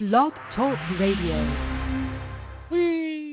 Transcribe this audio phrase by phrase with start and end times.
[0.00, 1.38] Blog Talk Radio.
[2.68, 3.32] Blue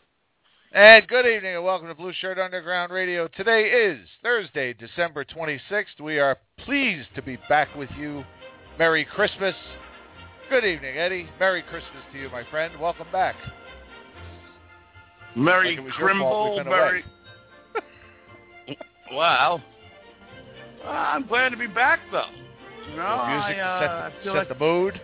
[0.73, 3.27] And good evening and welcome to Blueshirt Underground Radio.
[3.27, 5.99] Today is Thursday, December 26th.
[5.99, 8.23] We are pleased to be back with you.
[8.79, 9.53] Merry Christmas.
[10.49, 11.27] Good evening, Eddie.
[11.41, 12.79] Merry Christmas to you, my friend.
[12.79, 13.35] Welcome back.
[15.35, 17.03] Merry Like it was your fault Crimble, Merry.
[19.11, 19.61] wow.
[20.85, 22.23] Uh, I'm glad to be back, though.
[22.89, 25.01] You know, the music I, uh, set, set like the mood.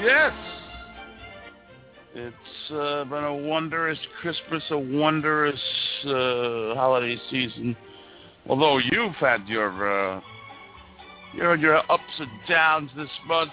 [0.00, 0.32] yes.
[2.14, 5.60] It's uh, been a wondrous Christmas, a wondrous
[6.04, 7.76] uh, holiday season.
[8.48, 10.20] Although you've had your uh,
[11.34, 13.52] your your ups and downs this month,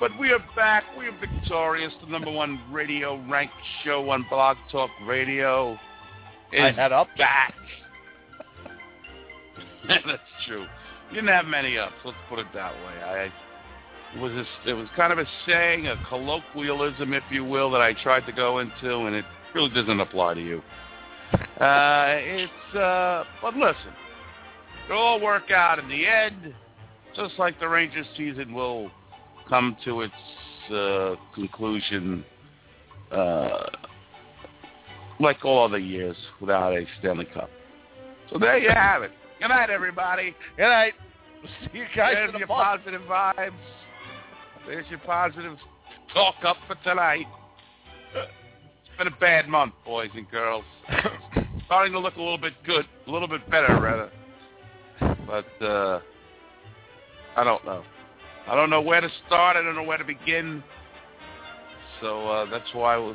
[0.00, 0.82] but we are back.
[0.98, 1.92] We are victorious.
[2.04, 3.54] The number one radio ranked
[3.84, 5.74] show on Blog Talk Radio
[6.52, 7.06] is I had up.
[7.16, 7.54] back.
[9.88, 10.66] That's true.
[11.10, 11.94] You didn't have many ups.
[12.04, 13.02] Let's put it that way.
[13.04, 13.32] I
[14.18, 17.92] was a, it was kind of a saying, a colloquialism, if you will, that I
[18.02, 20.62] tried to go into, and it really doesn't apply to you.
[21.60, 23.92] Uh, it's uh, but listen,
[24.88, 26.54] it'll all work out in the end,
[27.14, 28.90] just like the Rangers season will
[29.48, 30.14] come to its
[30.72, 32.24] uh, conclusion,
[33.10, 33.66] uh,
[35.18, 37.50] like all other years without a Stanley Cup.
[38.30, 39.12] So there you have it.
[39.40, 40.34] Good night, everybody.
[40.56, 40.92] Good night.
[41.72, 42.82] See you guys There's in the your month.
[42.84, 43.52] positive vibes.
[44.66, 45.56] There's your positive
[46.12, 47.26] talk up for tonight.
[48.14, 50.64] It's been a bad month, boys and girls.
[51.66, 54.10] Starting to look a little bit good, a little bit better, rather.
[55.26, 56.00] But uh,
[57.36, 57.84] I don't know.
[58.48, 59.56] I don't know where to start.
[59.56, 60.64] I don't know where to begin.
[62.00, 63.14] So uh, that's why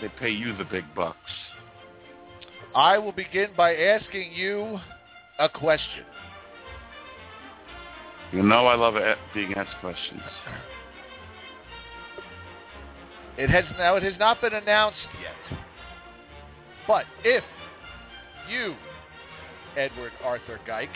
[0.00, 1.18] they pay you the big bucks.
[2.74, 4.78] I will begin by asking you
[5.38, 6.04] a question.
[8.32, 8.94] You know I love
[9.32, 10.22] being asked questions.
[13.38, 15.60] It has now it has not been announced yet.
[16.88, 17.44] But if
[18.50, 18.74] you,
[19.76, 20.90] Edward Arthur Geik,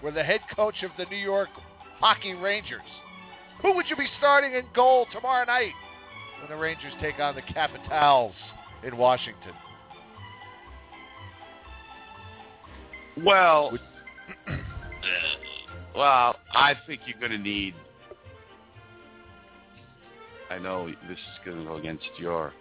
[0.00, 1.48] were the head coach of the New York
[1.98, 2.80] Hockey Rangers,
[3.60, 5.72] who would you be starting in goal tomorrow night
[6.40, 8.34] when the Rangers take on the Capitals
[8.84, 9.52] in Washington?
[13.24, 13.76] Well,
[15.96, 17.74] well, I think you're going to need.
[20.50, 22.52] I know this is going to go against your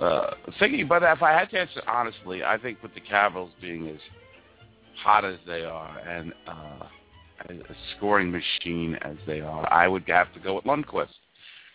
[0.00, 3.88] uh, thinking, but if I had to answer honestly, I think with the Capitals being
[3.88, 4.00] as
[5.02, 6.86] hot as they are and uh,
[7.48, 11.08] a scoring machine as they are, I would have to go with Lundqvist.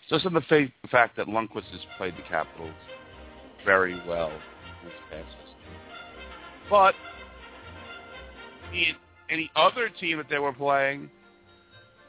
[0.10, 2.76] Just in the fa- fact that Lundqvist has played the Capitals
[3.66, 5.36] very well in his past
[6.72, 6.96] but
[8.74, 8.96] in
[9.30, 11.12] any other team that they were playing,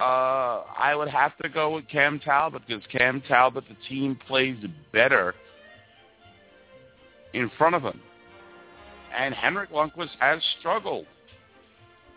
[0.02, 4.56] uh, I would have to go with Cam Talbot because Cam Talbot, the team plays
[4.93, 5.37] better
[7.34, 8.00] in front of him.
[9.16, 11.06] And Henrik Lundqvist has struggled.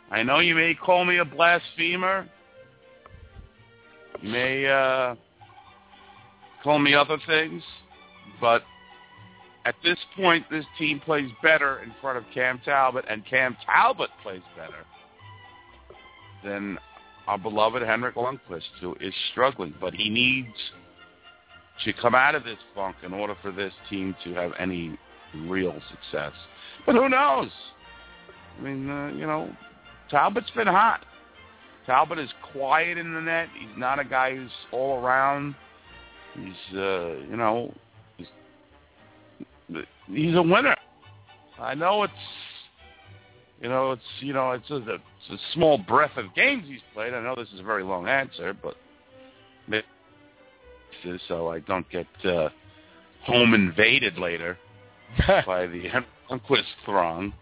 [0.10, 2.28] I know you may call me a blasphemer.
[4.22, 5.14] You may uh,
[6.64, 7.62] call me other things,
[8.42, 8.64] but
[9.66, 14.10] at this point, this team plays better in front of Cam Talbot, and Cam Talbot
[14.24, 14.86] plays better
[16.44, 16.80] than
[17.28, 19.74] our beloved Henrik Lundqvist, who is struggling.
[19.80, 20.56] But he needs
[21.84, 24.98] to come out of this funk in order for this team to have any
[25.34, 26.34] real success.
[26.86, 27.50] But who knows?
[28.58, 29.54] I mean, uh, you know,
[30.10, 31.06] Talbot's been hot.
[31.86, 33.50] Talbot is quiet in the net.
[33.60, 35.56] He's not a guy who's all around.
[36.34, 37.74] He's, uh, you know,
[38.18, 38.28] he's,
[40.08, 40.76] he's a winner.
[41.60, 42.14] I know it's,
[43.62, 47.14] you know, it's, you know, it's a, it's a small breadth of games he's played.
[47.14, 48.76] I know this is a very long answer, but
[51.28, 52.50] so I don't get uh,
[53.24, 54.58] home invaded later
[55.46, 55.90] by the
[56.30, 57.34] Lundqvist throng.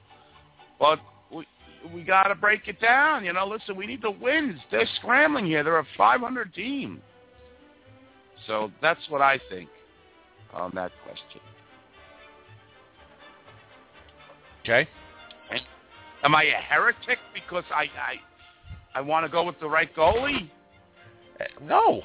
[0.79, 0.99] But
[1.31, 1.45] we
[1.93, 3.25] we got to break it down.
[3.25, 4.59] You know, listen, we need the wins.
[4.71, 5.63] They're scrambling here.
[5.63, 7.01] They're a 500 team.
[8.47, 9.69] So that's what I think
[10.53, 11.41] on that question.
[14.63, 14.87] Okay.
[16.23, 18.19] Am I a heretic because I I,
[18.95, 20.49] I want to go with the right goalie?
[21.39, 22.01] Uh, no.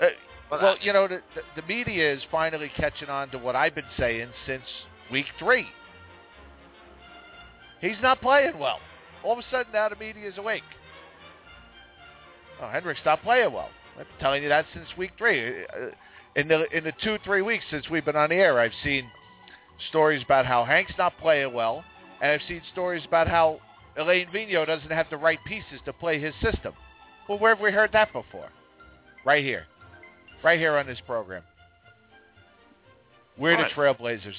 [0.00, 0.06] Uh,
[0.50, 1.20] well, you know, the,
[1.56, 4.62] the, media is finally catching on to what I've been saying since
[5.10, 5.66] week three.
[7.80, 8.78] He's not playing well.
[9.24, 10.62] All of a sudden, now the media is awake.
[12.60, 13.70] Oh, Hendrick stopped playing well.
[13.98, 15.64] I've been telling you that since week three.
[15.64, 15.90] Uh,
[16.36, 19.08] In the in the two three weeks since we've been on the air, I've seen
[19.88, 21.84] stories about how Hank's not playing well,
[22.20, 23.60] and I've seen stories about how
[23.96, 26.72] Alain Vigneault doesn't have the right pieces to play his system.
[27.28, 28.48] Well, where have we heard that before?
[29.24, 29.64] Right here.
[30.42, 31.42] Right here on this program.
[33.38, 33.68] We're Right.
[33.68, 34.34] the Trailblazers.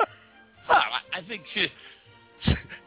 [0.66, 0.80] Well,
[1.12, 1.68] I think she,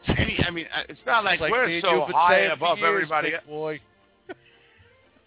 [0.08, 3.32] any, I mean, uh, it's not like, Like we're so high above years, everybody.
[3.46, 3.80] boy.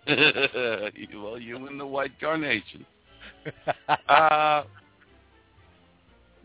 [0.08, 2.86] well, you and the white carnation.
[4.10, 4.64] Uh,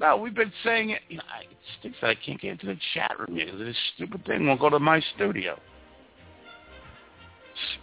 [0.01, 1.03] no, we've been saying it.
[1.09, 3.57] You know, I- it stinks that I can't get into the chat room yet.
[3.59, 5.59] This stupid thing won't go to my studio.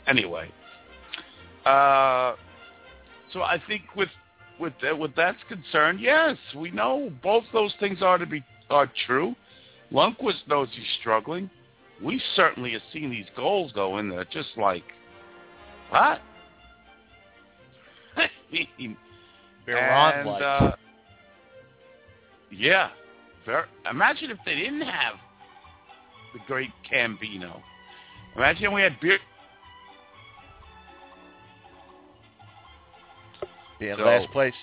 [0.07, 0.51] Anyway,
[1.65, 2.35] uh,
[3.31, 4.09] so I think with
[4.59, 8.91] with uh, with that's concerned, yes, we know both those things are to be are
[9.07, 9.35] true.
[9.91, 11.49] Lundqvist knows he's struggling.
[12.03, 14.83] We certainly have seen these goals go in there, just like
[15.89, 16.21] what?
[18.15, 18.27] Biron
[19.67, 20.41] and, like.
[20.41, 20.71] uh,
[22.57, 22.89] yeah.
[23.45, 25.15] Ver- Imagine if they didn't have
[26.33, 27.61] the great Cambino.
[28.35, 29.19] Imagine we had beer.
[33.79, 34.53] Be in so- last place.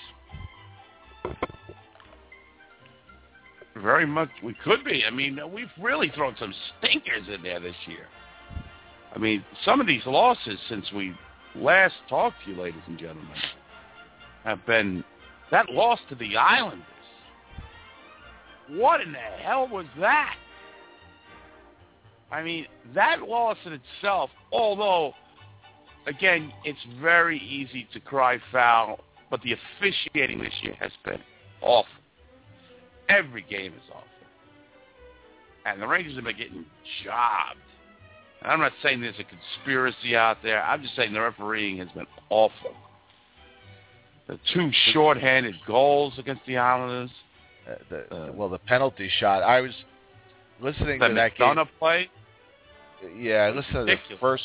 [3.77, 5.05] Very much, we could be.
[5.07, 8.07] I mean, we've really thrown some stinkers in there this year.
[9.15, 11.15] I mean, some of these losses since we
[11.55, 13.27] last talked to you, ladies and gentlemen,
[14.45, 15.03] have been
[15.51, 16.85] that loss to the Islanders.
[18.70, 20.37] What in the hell was that?
[22.31, 25.12] I mean, that loss in itself, although,
[26.06, 29.00] again, it's very easy to cry foul,
[29.31, 31.20] but the officiating this year has been
[31.61, 31.90] awful.
[33.08, 34.06] Every game is awful.
[35.67, 36.64] And the Rangers have been getting
[37.05, 37.58] jobbed.
[38.43, 40.62] And I'm not saying there's a conspiracy out there.
[40.62, 42.75] I'm just saying the refereeing has been awful.
[44.28, 47.11] The two shorthanded goals against the Islanders.
[47.69, 49.43] Uh, the, Uh, well, the penalty shot.
[49.43, 49.73] I was
[50.61, 51.49] listening to that game.
[51.49, 52.09] McDonagh play.
[53.17, 54.21] Yeah, I listened to the Ridiculous.
[54.21, 54.44] first.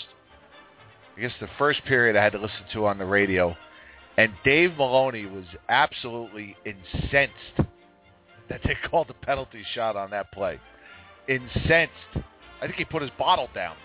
[1.17, 3.55] I guess the first period I had to listen to on the radio,
[4.17, 7.69] and Dave Maloney was absolutely incensed
[8.49, 10.59] that they called the penalty shot on that play.
[11.27, 11.93] Incensed.
[12.61, 13.75] I think he put his bottle down.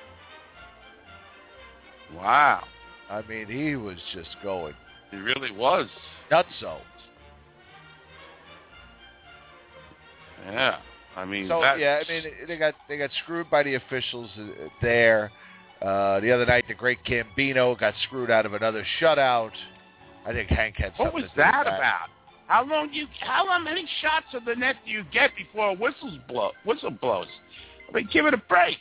[2.15, 2.65] Wow.
[3.09, 4.75] I mean, he was just going
[5.11, 5.89] He really was.
[6.31, 6.79] nutso.
[10.45, 10.79] Yeah.
[11.17, 14.31] I mean, So that's, yeah, I mean they got they got screwed by the officials
[14.39, 15.33] uh, there.
[15.83, 19.53] Uh, the other night, the great Gambino got screwed out of another shutout.
[20.27, 22.11] I think Hank had what was to do that about?
[22.47, 23.07] How long do you?
[23.21, 26.51] How long many shots of the net do you get before a whistle's blow?
[26.65, 27.27] Whistle blows.
[27.89, 28.77] I mean, give it a break.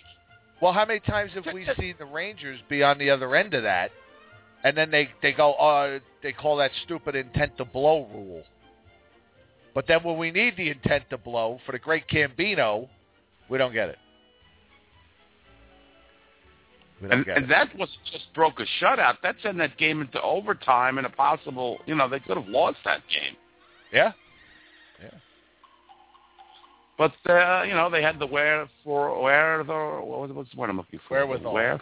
[0.61, 3.63] Well, how many times have we seen the Rangers be on the other end of
[3.63, 3.91] that,
[4.63, 8.43] and then they they go, uh, they call that stupid intent to blow rule.
[9.73, 12.87] But then when we need the intent to blow for the great Cambino,
[13.49, 13.97] we don't get it.
[17.01, 17.49] We don't And, and it.
[17.49, 19.15] that was just broke a shutout.
[19.23, 21.79] That sent that game into overtime and a possible.
[21.85, 23.35] You know, they could have lost that game.
[23.93, 24.11] Yeah.
[25.01, 25.09] Yeah.
[26.97, 30.57] But uh, you know, they had the where for where the what was what's the
[30.57, 31.15] word I'm looking for?
[31.15, 31.53] Wherewithal.
[31.53, 31.79] Where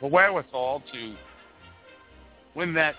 [0.00, 1.14] the wherewithal to
[2.54, 2.94] win that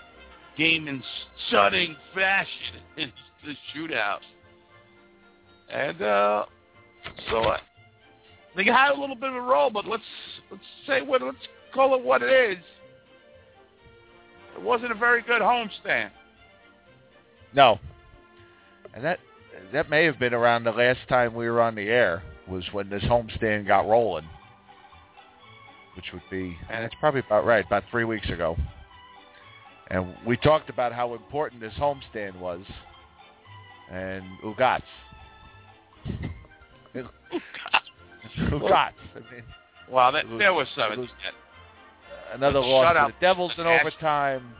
[0.56, 1.02] game in
[1.48, 2.76] stunning fashion
[3.46, 4.18] the shootout.
[5.72, 6.44] And uh,
[7.30, 7.58] so, uh,
[8.56, 10.02] they had a little bit of a role, but let's
[10.50, 11.36] let's say what let's
[11.74, 12.64] call it what it is.
[14.56, 16.10] It wasn't a very good homestand.
[17.54, 17.78] No.
[18.94, 19.18] And that
[19.72, 22.88] that may have been around the last time we were on the air was when
[22.88, 24.28] this homestand got rolling,
[25.96, 28.56] which would be, and it's probably about right, about three weeks ago.
[29.88, 32.60] And we talked about how important this homestand was,
[33.90, 34.82] and Ugats.
[38.38, 38.92] Ugats.
[39.14, 39.44] I mean,
[39.88, 41.00] Wow, that, It was- there was it some.
[41.00, 41.10] was-
[42.32, 43.08] another Shut loss to up.
[43.08, 44.54] the Devils in Ash- overtime.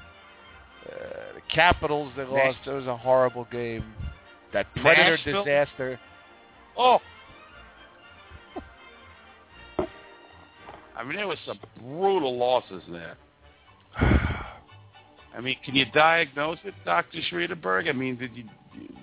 [0.87, 0.93] Uh,
[1.35, 2.59] the Capitals they lost.
[2.65, 3.85] It was a horrible game.
[4.53, 5.43] That Predator Nashville?
[5.45, 5.99] disaster.
[6.77, 7.01] Oh.
[10.97, 13.17] I mean, there was some brutal losses there.
[13.97, 17.19] I mean, can you diagnose it, Dr.
[17.31, 17.89] Schreederberg?
[17.89, 18.45] I mean, did you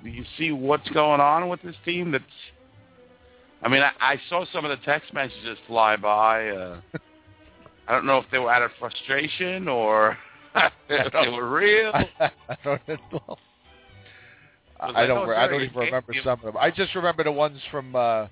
[0.03, 2.11] do you see what's going on with this team?
[2.11, 2.23] That's,
[3.61, 6.49] I mean, I, I saw some of the text messages fly by.
[6.49, 6.81] Uh,
[7.87, 10.17] I don't know if they were out of frustration or
[10.89, 11.91] if they were real.
[12.19, 12.31] I
[12.63, 13.37] don't know.
[14.79, 15.29] I I don't.
[15.29, 16.57] I don't even remember some of them.
[16.57, 18.27] I just remember the ones from uh,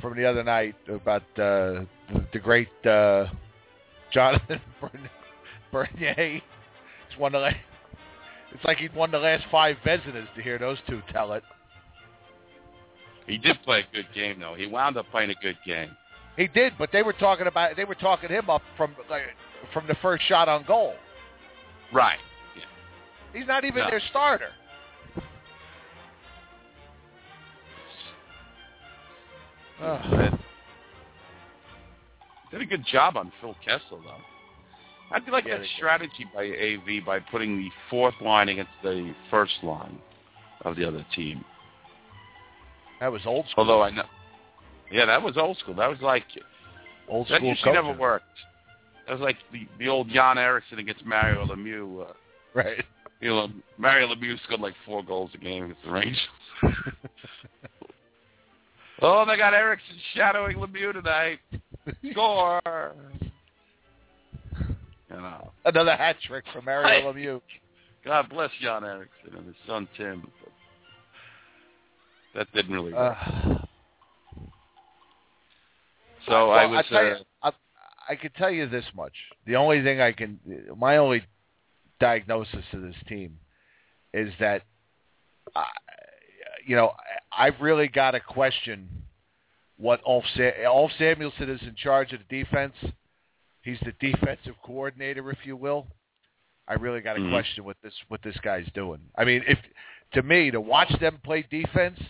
[0.00, 3.26] from the other night about uh, the, the great uh,
[4.12, 5.10] Jonathan Bern-
[5.72, 6.14] Bernier.
[7.08, 7.50] He's won the.
[8.54, 11.42] It's like he'd won the last five Vezinas to hear those two tell it.
[13.26, 14.54] He did play a good game, though.
[14.54, 15.90] He wound up playing a good game.
[16.36, 19.22] He did, but they were talking about they were talking him up from like
[19.72, 20.94] from the first shot on goal.
[21.92, 22.18] Right.
[23.32, 23.90] He's not even No.
[23.90, 24.50] their starter.
[29.80, 30.32] But
[32.50, 34.31] did a good job on Phil Kessel, though.
[35.12, 39.14] I do like Yeah, that strategy by AV by putting the fourth line against the
[39.30, 39.98] first line
[40.62, 41.44] of the other team.
[43.00, 43.64] That was old school.
[43.64, 44.04] Although I know,
[44.90, 45.74] yeah, that was old school.
[45.74, 46.24] That was like
[47.08, 47.40] Old school.
[47.40, 48.24] that usually never worked.
[49.06, 52.02] That was like the the old Jan Erixon against Mario Lemieux.
[52.08, 52.12] Uh,
[52.54, 52.84] Right.
[53.20, 56.20] you know, Mario Lemieux scored like four goals a game against the Rangers.
[59.02, 61.38] oh, they got Erickson shadowing Lemieux tonight.
[62.12, 62.92] Score.
[65.64, 67.40] Another hat trick from Mario Lemieux.
[68.04, 70.28] God bless John Erixon and his son Tim.
[72.34, 73.16] That didn't really work.
[73.20, 73.58] Uh,
[76.26, 76.84] so well, I was.
[76.88, 77.50] tell you, uh,
[78.08, 79.12] I, I could tell you this much.
[79.46, 80.40] The only thing I can,
[80.76, 81.22] my only
[82.00, 83.38] diagnosis of this team
[84.12, 84.62] is that,
[85.54, 85.66] I,
[86.66, 86.92] you know,
[87.30, 88.88] I've really got to question
[89.76, 92.74] what Ulf, Sa- Ulf Samuelsson is in charge of the defense.
[93.62, 95.86] He's the defensive coordinator, if you will.
[96.68, 97.30] I really got to Mhm.
[97.30, 99.00] question what this what this guy's doing.
[99.16, 99.58] I mean, if
[100.12, 102.00] to me to watch them play defense,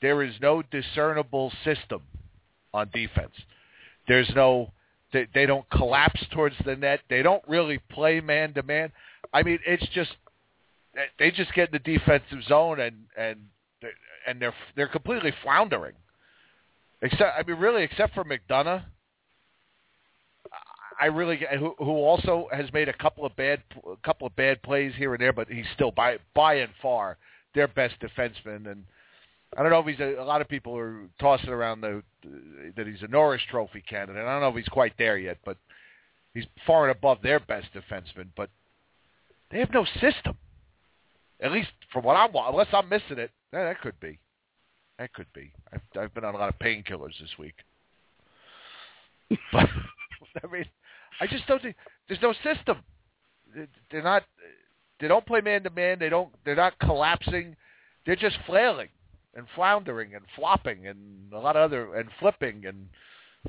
[0.00, 2.02] there is no discernible system
[2.72, 3.34] on defense.
[4.06, 4.72] There's no
[5.12, 7.00] they, they don't collapse towards the net.
[7.08, 8.92] They don't really play man to man.
[9.32, 10.16] I mean, it's just
[11.18, 13.40] they just get in the defensive zone and and
[14.26, 15.94] and they're they're completely floundering.
[17.02, 18.84] Except I mean, really, except for McDonagh,
[21.00, 24.62] I really who who also has made a couple of bad a couple of bad
[24.62, 27.16] plays here and there, but he's still by by and far
[27.54, 28.70] their best defenseman.
[28.70, 28.84] And
[29.56, 32.02] I don't know if he's a, a lot of people are tossing around the
[32.76, 34.22] that he's a Norris Trophy candidate.
[34.22, 35.56] I don't know if he's quite there yet, but
[36.34, 38.28] he's far and above their best defenseman.
[38.36, 38.50] But
[39.50, 40.36] they have no system,
[41.40, 43.30] at least from what I'm unless I'm missing it.
[43.54, 44.18] Yeah, that could be.
[44.98, 45.50] That could be.
[45.72, 47.54] I've, I've been on a lot of painkillers this week.
[49.52, 49.68] But
[50.44, 50.66] I mean,
[51.20, 51.76] I just don't think
[52.08, 52.78] there's no system.
[53.54, 54.24] They- They're not.
[55.00, 55.98] They don't play man to man.
[55.98, 56.30] They don't.
[56.44, 57.56] They're not collapsing.
[58.06, 58.88] They're just flailing
[59.34, 62.88] and floundering and flopping and a lot of other and flipping and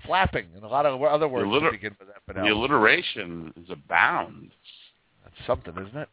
[0.05, 2.21] flapping and a lot of other words alliter- that begin with that.
[2.27, 4.51] But the alliteration is abound.
[5.23, 6.09] that's something, isn't it?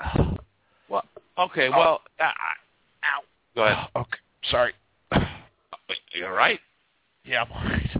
[0.88, 1.04] Well,
[1.38, 1.68] okay.
[1.68, 1.78] Oh.
[1.78, 3.20] Well, uh, ow.
[3.54, 3.88] Go ahead.
[3.96, 4.18] Okay.
[4.50, 4.72] Sorry.
[6.14, 6.58] You're right.
[7.24, 7.90] Yeah, I'm all right.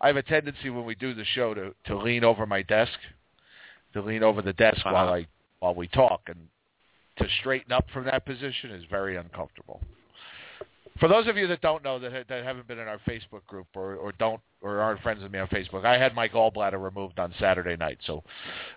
[0.00, 2.98] I have a tendency when we do the show to to lean over my desk,
[3.94, 4.92] to lean over the desk Uh-huh.
[4.94, 5.26] while I
[5.60, 6.48] while we talk, and
[7.16, 9.80] to straighten up from that position is very uncomfortable.
[11.00, 13.44] For those of you that don't know that ha- that haven't been in our Facebook
[13.46, 16.80] group or or don't or aren't friends with me on Facebook, I had my gallbladder
[16.82, 18.22] removed on Saturday night, so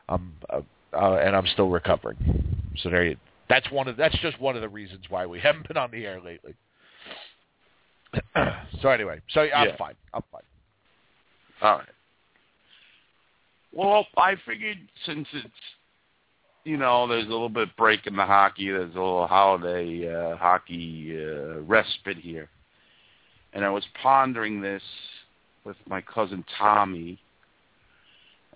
[0.10, 0.62] um uh,
[0.94, 2.18] uh, and I'm still recovering.
[2.78, 3.18] So there you.
[3.50, 6.06] That's one of that's just one of the reasons why we haven't been on the
[6.06, 6.56] air lately.
[8.82, 9.76] so anyway, so I'm Yeah.
[9.78, 9.96] fine.
[10.14, 10.42] I'm fine.
[11.62, 11.88] All right.
[13.72, 15.48] Well, I figured since it's
[16.64, 20.36] you know there's a little bit break in the hockey, there's a little holiday uh,
[20.38, 22.50] hockey uh, respite here,
[23.54, 24.84] and I was pondering this
[25.64, 27.20] with my cousin Tommy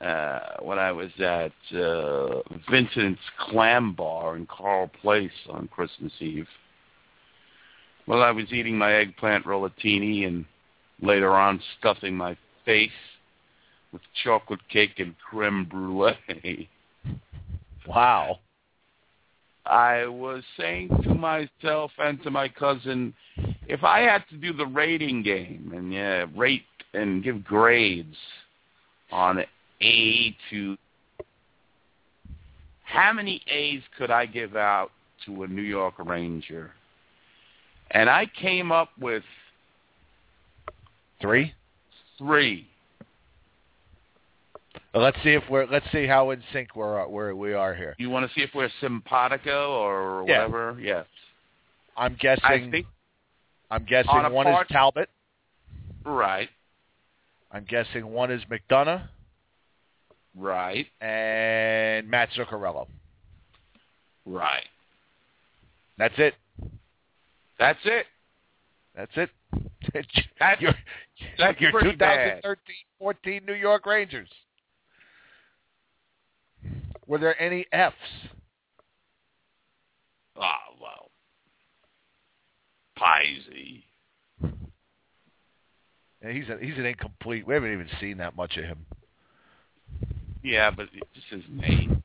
[0.01, 6.47] uh, when I was at uh, Vincent's Clam Bar in Carle Place on Christmas Eve.
[8.07, 10.45] Well, I was eating my eggplant rollatini and
[11.01, 12.89] later on stuffing my face
[13.91, 16.69] with chocolate cake and creme brulee.
[17.87, 18.39] Wow.
[19.67, 23.13] I was saying to myself and to my cousin,
[23.67, 26.63] if I had to do the rating game and yeah, rate
[26.95, 28.15] and give grades
[29.11, 29.43] on
[29.83, 30.77] A to
[32.83, 34.89] how many A's could I give out
[35.27, 36.71] to a New York Ranger?
[37.91, 39.23] And I came up with
[41.21, 41.53] Three.
[42.17, 42.67] Three.
[44.93, 47.95] Well, let's see if we're let's see how in sync we're where we are here.
[47.97, 50.45] You want to see if we're simpatico or Yeah.
[50.45, 50.77] whatever?
[50.79, 51.05] Yes.
[51.97, 52.43] I'm guessing.
[52.45, 52.85] I think
[53.71, 55.09] I'm guessing on one part- is Talbot.
[56.05, 56.49] right,
[57.51, 59.07] I'm guessing one is McDonagh
[60.35, 62.87] right, and Matt Zuccarello.
[64.25, 64.65] right.
[65.97, 66.35] That's it.
[67.57, 68.05] That's it.
[68.95, 69.29] That's it.
[70.39, 70.73] That's your
[71.37, 72.43] that's your pretty bad.
[73.01, 74.29] 2013-14 New York Rangers.
[77.07, 77.93] Were there any Fs?
[80.37, 81.11] Ah, well.
[82.97, 83.85] Pisey.
[86.23, 87.45] Yeah, he's a, he's an incomplete.
[87.45, 88.85] We haven't even seen that much of him.
[90.43, 92.03] Yeah, but it's just his name.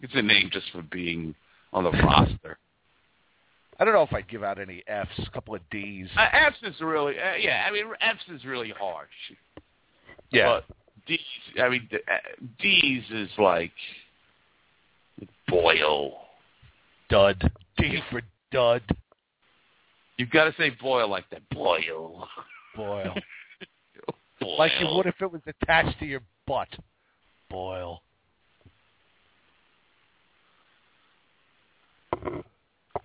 [0.00, 1.34] It's a name just for being
[1.72, 2.58] on the roster.
[3.78, 5.26] I don't know if I'd give out any Fs.
[5.26, 6.08] A couple of Ds.
[6.16, 9.08] Uh, F's is really, uh, yeah, I mean, F's is really harsh.
[10.30, 10.60] yeah.
[10.68, 10.76] But
[11.06, 11.18] D's,
[11.62, 12.16] I mean, uh,
[12.60, 13.72] D's is like
[15.48, 16.18] Boyle.
[17.10, 17.40] dud.
[17.78, 18.82] D for dud.
[20.16, 21.48] You've got to say Boyle like that.
[21.50, 22.28] Boyle.
[22.76, 23.14] Boyle.
[24.40, 24.58] Boyle.
[24.58, 26.68] like you would if it was attached to your butt.
[27.50, 28.02] Boyle.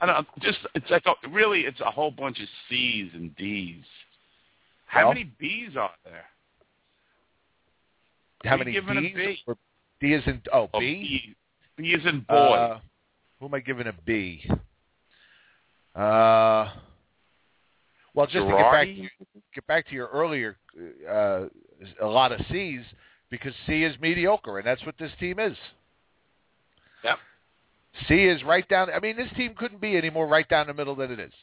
[0.02, 3.84] I don't just it's like a, really it's a whole bunch of C's and D's.
[4.86, 6.26] How Well- many B's are there?
[8.46, 9.14] How many you giving a Ds?
[9.16, 9.38] B?
[9.48, 9.58] Or
[10.00, 11.36] D is in oh Oh, B.
[11.78, 11.84] B.
[11.84, 12.34] B is in boy.
[12.36, 12.80] Uh,
[13.40, 14.44] who am I giving a B?
[15.96, 16.70] Uh,
[18.14, 18.98] well, just to get back to Girardi?
[19.02, 19.10] your,
[19.56, 20.58] get back to your earlier,
[21.10, 21.46] uh,
[22.02, 22.82] a lot of C's
[23.30, 25.58] because C is mediocre, and that's what this team is.
[28.08, 28.90] C is right down.
[28.90, 31.34] I mean, this team couldn't be any more right down the middle than it is.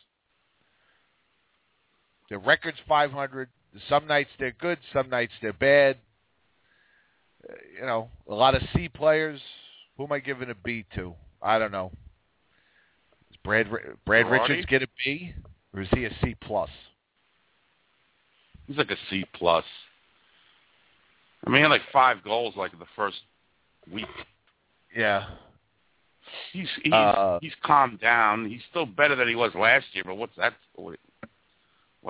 [2.29, 3.49] Their record's 500.
[3.89, 5.99] Some nights they're good, some nights they're bad.
[7.49, 9.41] Uh, you know, a lot of C players.
[9.97, 11.15] Who am I giving a B to?
[11.43, 11.91] I don't know.
[13.29, 13.69] Does Brad
[14.05, 14.31] Brad?
[14.31, 15.35] Richards get a B,
[15.75, 16.71] or is he a C plus?
[18.67, 19.65] He's like a C plus.
[21.47, 23.19] I mean, he had like five goals like in the first
[23.93, 24.07] week.
[24.97, 25.27] Yeah.
[26.53, 28.49] He's he's Uh, he's calmed down.
[28.49, 30.05] He's still better than he was last year.
[30.05, 30.55] But what's that?
[30.75, 30.95] What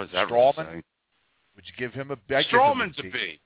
[0.05, 0.29] is that?
[0.29, 0.83] Stralman?
[1.55, 2.15] Would you give him a?
[2.15, 3.39] I'd give him Stralman's a B.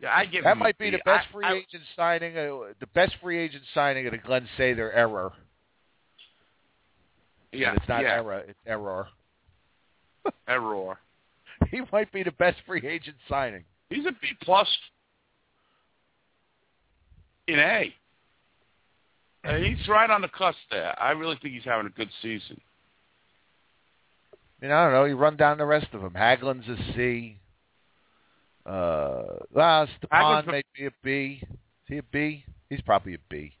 [0.00, 2.36] Yeah, I give That him a might be the best I- free I- agent signing.
[2.36, 5.32] Uh, the best free agent signing of the Glen Sather era.
[7.52, 8.42] Yeah, And it's not yeah, era.
[8.46, 9.08] It's error.
[10.48, 10.98] error.
[11.70, 13.64] He might be the best free agent signing.
[13.88, 14.68] He's a B plus
[17.46, 17.94] in A.
[19.46, 21.00] Uh, he's right on the cusp there.
[21.00, 22.60] I really think he's having a good season.
[24.32, 25.04] I mean, I don't know.
[25.04, 26.14] You run down the rest of them.
[26.14, 27.38] Hagelin's a C.
[28.64, 31.40] Uh, well, Stepan Hagel's a- may be a B.
[31.42, 31.48] Is
[31.86, 32.44] he a B?
[32.68, 33.52] He's probably a B.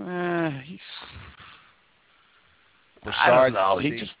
[0.00, 0.78] Uh, he's
[3.04, 3.78] I don't know.
[3.78, 4.12] He just.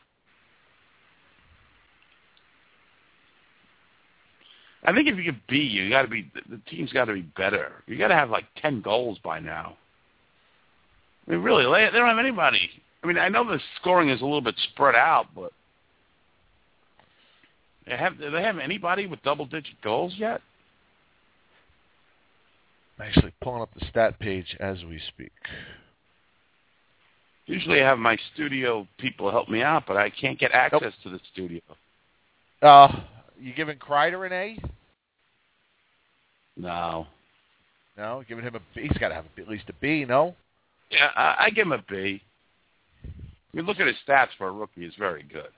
[4.84, 7.22] I think if you get B, you got to be the team's got to be
[7.22, 7.84] better.
[7.86, 9.76] You got to have like ten goals by now.
[11.26, 12.70] I mean, really, they, they don't have anybody.
[13.02, 15.52] I mean, I know the scoring is a little bit spread out, but
[17.86, 20.40] they have do they have anybody with double digit goals yet?
[22.98, 25.32] I'm Actually, pulling up the stat page as we speak.
[27.46, 31.10] Usually, I have my studio people help me out, but I can't get access to
[31.10, 31.60] the studio.
[32.60, 33.00] Uh,
[33.40, 34.58] you giving Kreider an A?
[36.56, 37.06] No.
[37.96, 38.82] No, giving him a B.
[38.82, 40.04] He's got to have at least a B.
[40.04, 40.36] No.
[40.92, 42.22] Yeah, I, I give him a B.
[43.04, 43.08] I
[43.56, 44.84] mean, look at his stats for a rookie.
[44.84, 45.48] It's very good.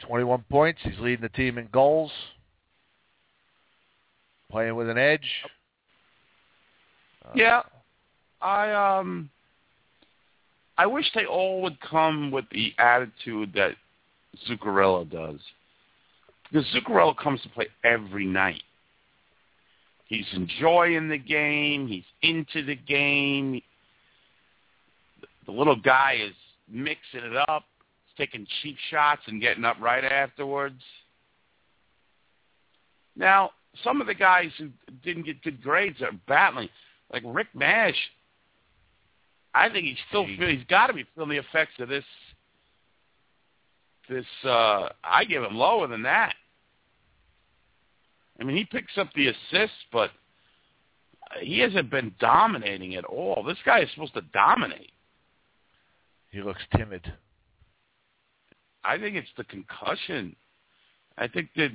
[0.00, 0.80] 21 points.
[0.82, 2.10] He's leading the team in goals.
[4.50, 5.28] Playing with an edge.
[7.24, 7.62] Uh, Yeah,
[8.40, 9.30] I um,
[10.76, 13.72] I wish they all would come with the attitude that
[14.48, 15.40] Zuccarello does.
[16.50, 18.62] Because Zuccarello comes to play every night.
[20.06, 21.86] He's enjoying the game.
[21.86, 23.62] He's into the game.
[25.46, 26.34] The little guy is
[26.68, 27.64] mixing it up,
[28.16, 30.82] taking cheap shots and getting up right afterwards.
[33.16, 33.50] Now,
[33.82, 34.70] some of the guys who
[35.02, 36.68] didn't get good grades are battling,
[37.12, 37.96] like Rick Nash.
[39.54, 42.04] I think he's still he's got to be feeling the effects of this.
[44.08, 46.34] This uh I give him lower than that.
[48.40, 50.10] I mean, he picks up the assists, but
[51.40, 53.42] he hasn't been dominating at all.
[53.46, 54.90] This guy is supposed to dominate.
[56.32, 57.12] He looks timid.
[58.84, 60.34] I think it's the concussion.
[61.16, 61.70] I think that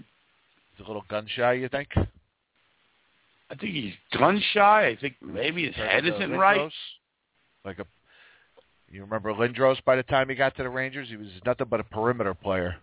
[0.78, 1.54] He's a little gun shy.
[1.54, 1.90] You think?
[1.96, 4.88] I think he's gun shy.
[4.88, 6.38] I think maybe his head isn't Lindros?
[6.38, 6.72] right.
[7.66, 7.86] Like a.
[8.90, 9.84] You remember Lindros?
[9.86, 12.76] By the time he got to the Rangers, he was nothing but a perimeter player.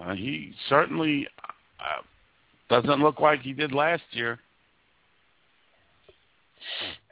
[0.00, 1.26] Uh, he certainly
[1.80, 2.02] uh,
[2.68, 4.38] doesn't look like he did last year.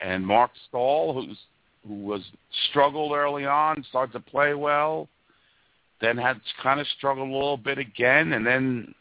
[0.00, 1.38] And Marc Staal, who's
[1.86, 2.22] who was
[2.70, 5.08] struggled early on, started to play well,
[6.00, 8.94] then had kind of struggled a little bit again, and then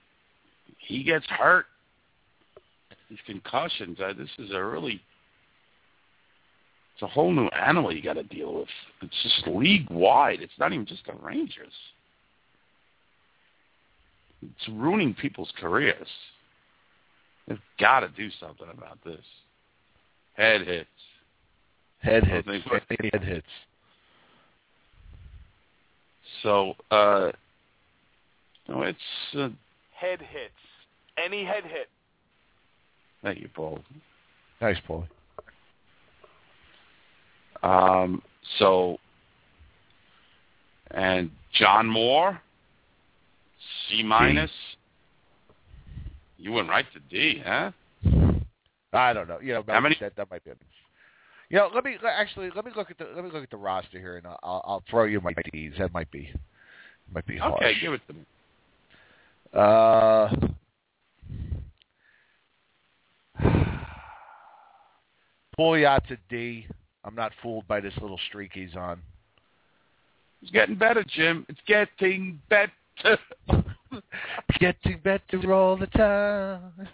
[0.77, 1.65] he gets hurt.
[3.09, 3.99] These concussions.
[3.99, 5.01] Uh, this is a really
[6.95, 8.69] it's a whole new animal you got to deal with.
[9.01, 10.41] It's just league wide.
[10.41, 11.73] It's not even just the Rangers.
[14.41, 16.07] It's ruining people's careers.
[17.47, 19.25] They've got to do something about this.
[20.35, 20.87] Head hits.
[22.05, 22.47] Head hits.
[22.47, 23.47] think- Head hits.
[26.43, 27.31] So, uh,
[28.67, 28.99] no, it's
[29.35, 29.49] uh,
[29.91, 30.53] Head hits.
[31.17, 31.89] Any head hit.
[33.23, 33.79] thank you, Paul.
[34.61, 35.07] Nice, Paul.
[37.63, 38.21] Um,
[38.59, 38.97] so,
[40.91, 42.39] and John Moore,
[43.89, 44.51] C minus.
[46.37, 47.71] You went right to D, huh?
[48.93, 49.39] I don't know.
[49.39, 50.51] You know, How many- That, that might be.
[50.51, 50.55] A,
[51.49, 53.57] you know, let me actually let me look at the let me look at the
[53.57, 55.73] roster here, and I'll I'll, throw you my D's.
[55.77, 56.31] That might be
[57.13, 57.55] might be harsh.
[57.57, 58.25] Okay, give it to me.
[59.53, 60.29] Uh,
[65.59, 66.67] Pouliot's a D.
[67.03, 69.01] I'm not fooled by this little streak he's on.
[70.41, 71.45] It's getting better, Jim.
[71.49, 72.71] It's getting better.
[74.59, 76.71] Getting better all the time.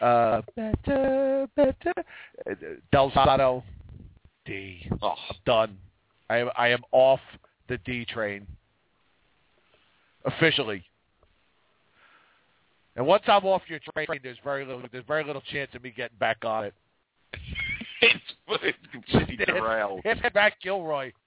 [0.00, 1.92] Uh, better, better.
[2.48, 2.54] Uh,
[2.92, 3.10] Del
[4.44, 4.88] D.
[5.02, 5.78] oh, I'm done.
[6.30, 7.20] I am, I am off
[7.68, 8.46] the D train.
[10.24, 10.84] Officially.
[12.96, 15.92] And once I'm off your train, there's very little there's very little chance of me
[15.94, 16.74] getting back on it.
[18.00, 18.22] it's,
[18.62, 20.00] it's completely derailed.
[20.04, 21.12] Hit back Gilroy.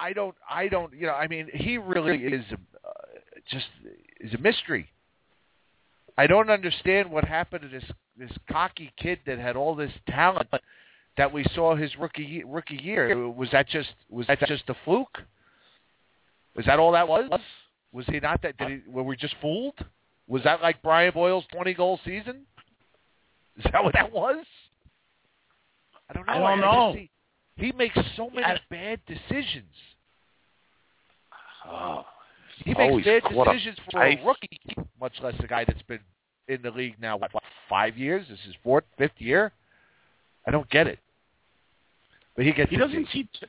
[0.00, 2.90] I don't I don't you know I mean he really is uh,
[3.50, 3.66] just
[4.20, 4.88] is a mystery.
[6.18, 7.84] I don't understand what happened to this
[8.16, 10.48] this cocky kid that had all this talent
[11.16, 13.28] that we saw his rookie rookie year.
[13.28, 15.18] Was that just was that just a fluke?
[16.56, 17.30] Was that all that was?
[17.92, 18.56] Was he not that?
[18.58, 19.78] Did he, were we just fooled?
[20.26, 22.42] Was that like Brian Boyle's twenty goal season?
[23.56, 24.44] Is that what that was?
[26.10, 26.32] I don't know.
[26.32, 26.96] I don't know.
[27.56, 29.72] he makes so many bad decisions.
[31.64, 32.04] Oh,
[32.64, 34.60] He makes bad decisions for a rookie,
[35.00, 36.00] much less a guy that's been
[36.48, 38.26] in the league now what, what, five years.
[38.28, 39.52] This is his fourth, fifth year.
[40.46, 40.98] I don't get it.
[42.36, 43.46] But he gets he doesn't seem to.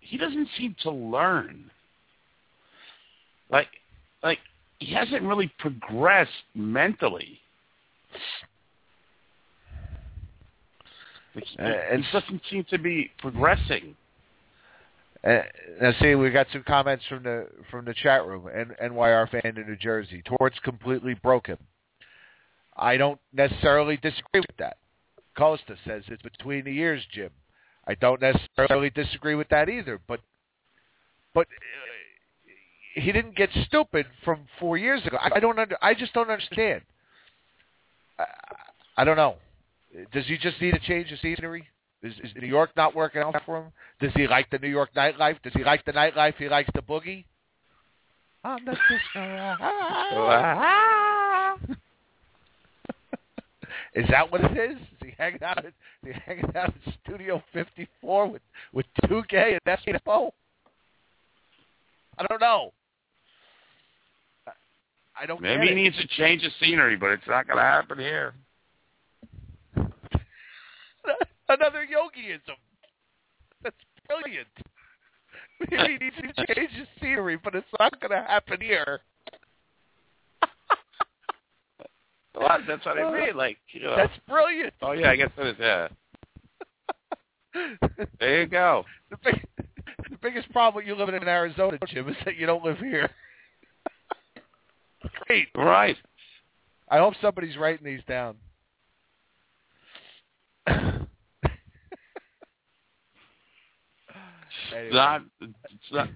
[0.00, 1.70] He doesn't seem to learn.
[3.50, 3.68] Like,
[4.22, 4.38] like
[4.78, 7.40] he hasn't really progressed mentally.
[11.34, 13.96] Like, he, Uh, he doesn't seem to be progressing.
[15.28, 15.42] Uh,
[15.82, 18.48] now, see, we got some comments from the from the chat room.
[18.48, 20.22] N- NYR fan in New Jersey.
[20.22, 21.58] Torts completely broken.
[22.74, 24.78] I don't necessarily disagree with that.
[25.36, 27.30] Costa says it's between the years, Jim.
[27.86, 30.00] I don't necessarily disagree with that either.
[30.08, 30.20] But
[31.34, 35.18] but uh, he didn't get stupid from four years ago.
[35.20, 36.82] I, I don't under, I just don't understand.
[38.18, 38.24] I,
[38.96, 39.36] I don't know.
[40.12, 41.68] Does he just need a change of scenery?
[42.02, 43.72] Is, is New York not working out for him?
[44.00, 45.42] Does he like the New York nightlife?
[45.42, 46.34] Does he like the nightlife?
[46.36, 47.24] He likes the boogie.
[48.44, 48.72] I'm the
[53.94, 54.76] Is that what it is?
[54.76, 55.58] Is he hanging out?
[55.58, 55.72] At, is
[56.04, 60.30] he hanging out at Studio 54 with with 2K and Espo?
[62.16, 62.72] I don't know.
[65.16, 65.40] I- don't.
[65.40, 68.34] Maybe he needs a change of scenery, but it's not going to happen here.
[71.48, 72.56] Another yogiism.
[73.62, 74.48] That's brilliant.
[75.70, 79.00] Maybe He needs to change his scenery, but it's not going to happen here.
[82.34, 82.60] What?
[82.68, 83.36] That's what I uh, mean.
[83.36, 83.96] Like, you know.
[83.96, 84.72] That's brilliant.
[84.80, 85.56] Oh yeah, I guess that is.
[85.58, 85.88] Yeah.
[88.20, 88.84] There you go.
[89.10, 92.64] The, big, the biggest problem with you living in Arizona, Jim, is that you don't
[92.64, 93.10] live here.
[95.26, 95.48] Great.
[95.56, 95.96] Right.
[96.88, 98.36] I hope somebody's writing these down.
[104.74, 104.94] Anyway.
[104.94, 105.22] Not.
[105.40, 106.08] It's not.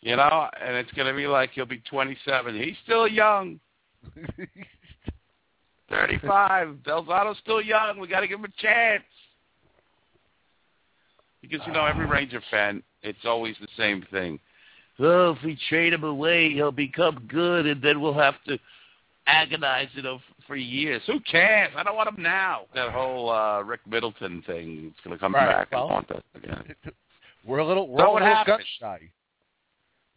[0.00, 2.54] You know, and it's going to be like he'll be 27.
[2.60, 3.58] He's still young.
[5.90, 6.84] 35.
[6.84, 7.98] Del Zotto's still young.
[7.98, 9.02] We got to give him a chance.
[11.42, 14.38] Because you know, every Ranger fan, it's always the same thing.
[14.98, 18.58] Oh, if we trade him away, he'll become good, and then we'll have to
[19.26, 21.00] agonize you know for years.
[21.06, 21.70] Who cares?
[21.76, 22.62] I don't want him now.
[22.74, 24.90] That whole uh, Rick Middleton thing.
[24.90, 25.68] It's going to come Right, back.
[25.70, 26.74] well, I want that again.
[27.48, 29.00] We're a little we're So a little gun shy.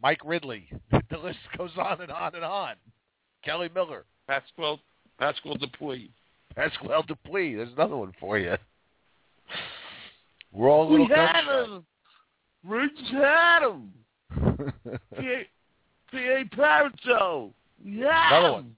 [0.04, 0.70] Mike Ridley.
[1.10, 2.76] The list goes on and on and on.
[3.44, 4.06] Kelly Miller.
[4.28, 4.80] Pascal
[5.20, 6.10] Pascal Dupuis.
[6.56, 7.58] Pascal Dupuis.
[7.58, 8.56] There's another one for you.
[10.54, 11.86] We're all a little gun him.
[12.64, 12.78] We
[13.12, 13.94] had him.
[14.86, 15.02] shy.
[15.20, 15.48] P.A.
[16.12, 16.46] P.A.
[16.56, 17.52] Parenteau.
[17.84, 18.76] We Another one.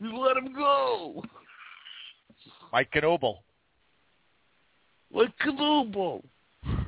[0.00, 1.22] We let him go.
[2.72, 3.36] Mike Knuble.
[5.12, 6.22] Like Canubo.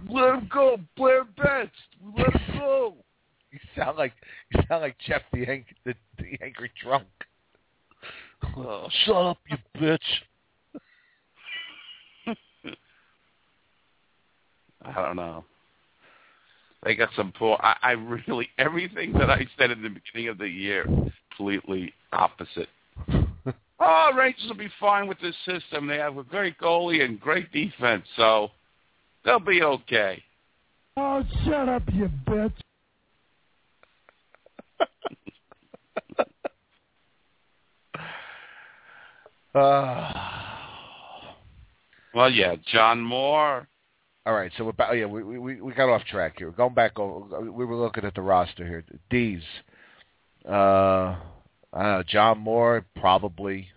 [0.08, 0.78] Let him go.
[0.96, 1.70] Blair Betts.
[2.16, 2.94] Let him go.
[3.50, 4.12] You sound like
[4.52, 7.06] you sound like Jeff the ang- the, the angry drunk.
[8.56, 8.88] Oh.
[9.04, 9.98] Shut up, you bitch.
[14.82, 15.44] I don't know.
[16.84, 17.56] They got some poor.
[17.60, 20.84] I, I really everything that I said in the beginning of the year,
[21.36, 22.68] completely opposite.
[23.80, 25.86] Oh, Rangers will be fine with this system.
[25.86, 28.50] They have a great goalie and great defense, so
[29.24, 30.22] they'll be okay.
[30.96, 32.52] Oh, shut up, you bitch.
[39.56, 41.36] Ah.
[42.12, 43.68] Well, yeah, John Moore.
[44.26, 44.96] All right, so we're back.
[44.96, 46.50] Yeah, we we we got off track here.
[46.50, 48.84] Going back over, we were looking at the roster here.
[49.10, 49.42] D's,
[50.48, 51.16] uh,
[51.74, 53.68] I don't know, John Moore probably,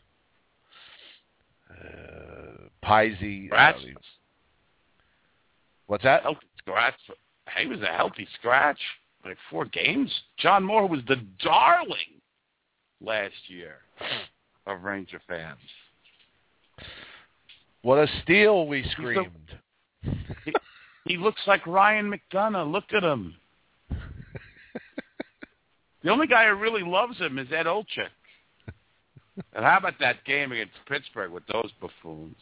[1.71, 3.47] uh, Pisey.
[3.47, 3.77] Scratch.
[5.87, 6.21] what's that?
[6.21, 6.93] Healthy scratch.
[7.59, 8.77] He was a healthy scratch.
[9.25, 10.11] Like four games.
[10.37, 12.21] John Moore was the darling
[13.01, 13.77] last year
[14.67, 15.57] of Ranger fans.
[17.81, 19.31] What a steal we screamed.
[20.45, 20.53] He,
[21.05, 22.71] he looks like Ryan McDonagh.
[22.71, 23.35] Look at him.
[26.03, 28.09] The only guy who really loves him is Ed Olczyk.
[29.53, 32.35] And how about that game against Pittsburgh with those buffoons?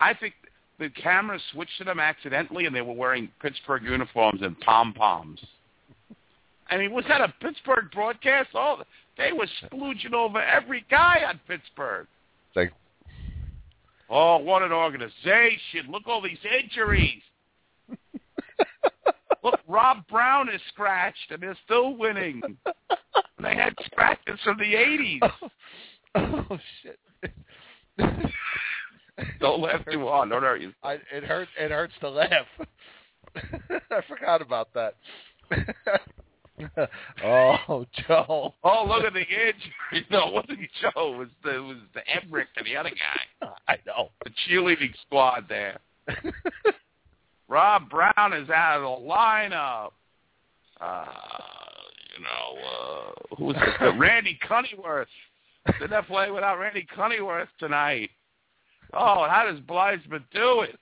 [0.00, 0.32] I think
[0.78, 5.38] the camera switched to them accidentally, and they were wearing Pittsburgh uniforms and pom poms.
[6.70, 8.48] I mean, was that a Pittsburgh broadcast?
[8.54, 8.78] Oh,
[9.18, 12.06] they were splooging over every guy on Pittsburgh.
[12.48, 12.72] It's like
[14.08, 15.88] Oh, what an organization!
[15.88, 17.22] Look all these injuries.
[19.70, 22.42] Rob Brown is scratched, and they're still winning.
[23.42, 25.30] They had scratches from the '80s.
[26.14, 26.98] oh shit.
[29.40, 30.28] Don't laugh too hard.
[30.28, 30.74] Don't hurt you.
[30.82, 31.50] I, it hurts.
[31.58, 32.46] It hurts to laugh.
[33.34, 34.96] I forgot about that.
[37.24, 38.54] oh, Joe.
[38.62, 40.06] Oh, look at the injury.
[40.10, 41.14] No, it wasn't Joe.
[41.14, 44.10] It was the it was the Emmerich and the other guy, I know.
[44.24, 45.80] the cheerleading squad there.
[47.50, 49.90] Rob Brown is out of the lineup.
[50.80, 51.04] Uh,
[52.16, 55.06] you know, uh, who's the, Randy Cunneyworth?
[55.80, 58.10] Did not play without Randy Cunneyworth tonight?
[58.94, 60.78] Oh, how does Blythesman do it?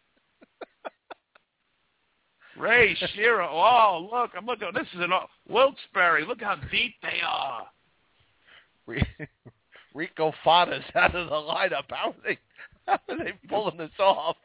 [2.59, 3.43] Ray Shearer.
[3.43, 4.69] Oh, look, I'm looking.
[4.75, 5.11] This is an
[5.49, 6.27] Wilkes-Barre.
[6.27, 7.67] Look how deep they are.
[9.95, 11.85] Rico Fata's out of the lineup.
[11.89, 12.39] How are they?
[12.87, 14.37] How are they pulling this off?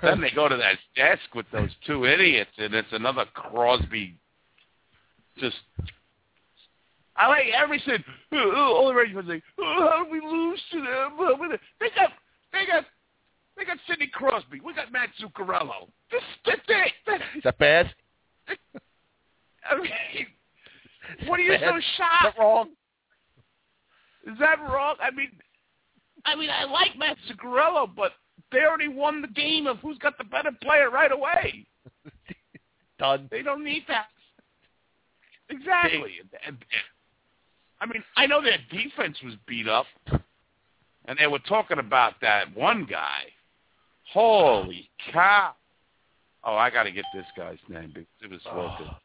[0.02, 4.16] then they go to that desk with those two idiots, and it's another Crosby.
[5.38, 5.56] Just,
[7.16, 8.02] I like everything.
[8.32, 12.10] All the Rangers say, oh, "How did we lose to them?" They got,
[12.52, 12.84] they got,
[13.56, 14.60] they got Sidney Crosby.
[14.64, 15.88] We got Matt Zuccarello.
[16.10, 16.92] This, that's it.
[17.06, 17.94] That's, that bad?
[19.70, 19.90] I mean,
[21.26, 22.26] what are you so shocked?
[22.26, 22.68] Is that wrong?
[24.26, 24.96] Is that wrong?
[25.00, 25.30] I mean,
[26.24, 28.12] I mean, I like Matt Zuccarello, but
[28.52, 31.66] they already won the game of who's got the better player right away.
[32.98, 33.28] Done.
[33.30, 34.06] They don't need that.
[35.48, 36.12] Exactly.
[37.80, 39.86] I mean, I know their defense was beat up,
[41.06, 43.22] and they were talking about that one guy.
[44.12, 45.52] Holy cow!
[46.44, 48.90] Oh, I got to get this guy's name because it was Oh, so good.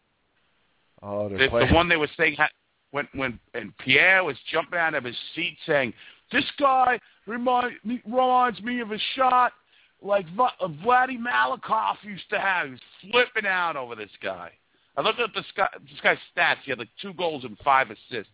[1.03, 1.67] Oh, The, playing.
[1.67, 2.49] the one they were saying ha-
[2.91, 5.93] when when and Pierre was jumping out of his seat saying,
[6.31, 9.53] "This guy remind me, reminds me of a shot
[10.01, 12.79] like uh, Vladdy Malakhov used to have." He was
[13.11, 14.51] flipping out over this guy.
[14.97, 15.67] I looked at this guy.
[15.81, 16.57] This guy's stats.
[16.63, 18.31] He had like two goals and five assists.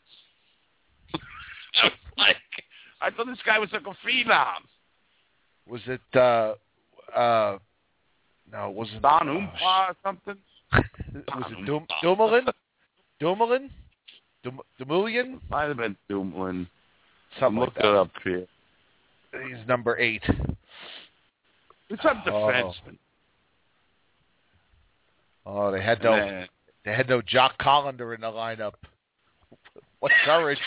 [1.13, 2.35] I was like,
[3.01, 4.61] I thought this guy was like a phenom.
[5.67, 6.01] Was it?
[6.15, 6.55] uh
[7.17, 7.57] uh
[8.51, 9.01] No, it wasn't.
[9.01, 10.37] Don oh, Umpa or something.
[10.73, 12.45] was it Dum- Dumoulin?
[13.19, 13.69] Dumoulin?
[14.43, 15.39] Dum- Dumoulin?
[15.49, 16.67] Might have been Dumoulin.
[17.39, 17.95] Something Look like it that.
[17.95, 18.47] up here.
[19.33, 20.23] He's number eight.
[21.89, 22.29] It's a Oh.
[22.29, 22.97] defenseman.
[25.45, 26.47] Oh, they had no, then-
[26.85, 28.73] they had no Jock Collender in the lineup.
[29.99, 30.59] What courage!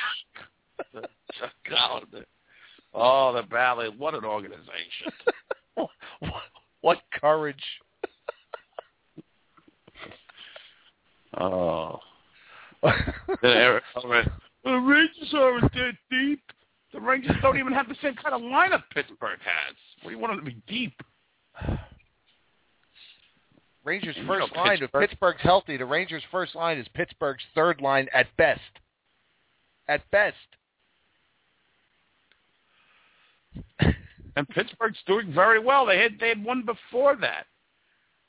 [0.92, 2.26] Chuck Collins.
[2.92, 3.88] Oh, the Valley.
[3.88, 5.12] What an organization.
[5.74, 5.90] what,
[6.80, 7.62] what courage!
[11.36, 12.00] Oh.
[12.82, 12.96] Then
[13.42, 14.30] Eric Conrad,
[14.62, 16.42] The Rangers aren't that deep.
[16.94, 19.74] The Rangers don't even have the same kind of lineup Pittsburgh has.
[20.02, 21.02] What do you want them to be deep?
[23.84, 27.80] Rangers' You know, first line, if Pittsburgh's healthy, the Rangers' first line is Pittsburgh's third
[27.80, 28.60] line at best.
[29.88, 30.36] At best.
[34.36, 35.86] And Pittsburgh's doing very well.
[35.86, 37.46] They had they had won before that.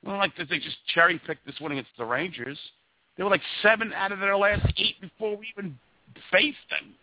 [0.03, 2.59] Not like they just cherry picked this win against the Rangers.
[3.17, 5.79] They were like seven out of their last eight before we even
[6.31, 6.93] faced them.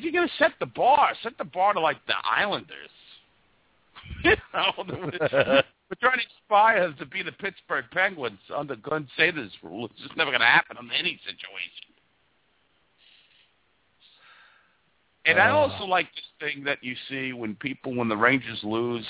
[0.00, 2.88] If you're gonna set the bar, set the bar to like the Islanders.
[4.24, 9.52] you know, we're trying to inspire us to be the Pittsburgh Penguins under Glen Sather's
[9.62, 9.84] rule.
[9.84, 11.92] It's just never gonna happen in any situation.
[15.26, 15.56] And I Uh.
[15.56, 19.06] also like this thing that you see when people, when the Rangers lose,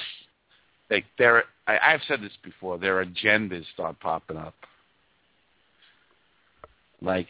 [0.89, 4.57] they, their I, I've said this before, their agendas start popping up.
[7.01, 7.29] Like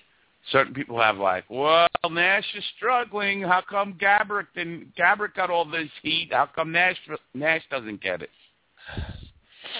[0.51, 3.43] certain people have like, well, Nash is struggling.
[3.43, 4.95] How come Gaborik didn't?
[4.97, 6.31] Gaborik got all this heat.
[6.33, 6.97] How come Nash
[7.35, 8.31] Nash doesn't get it?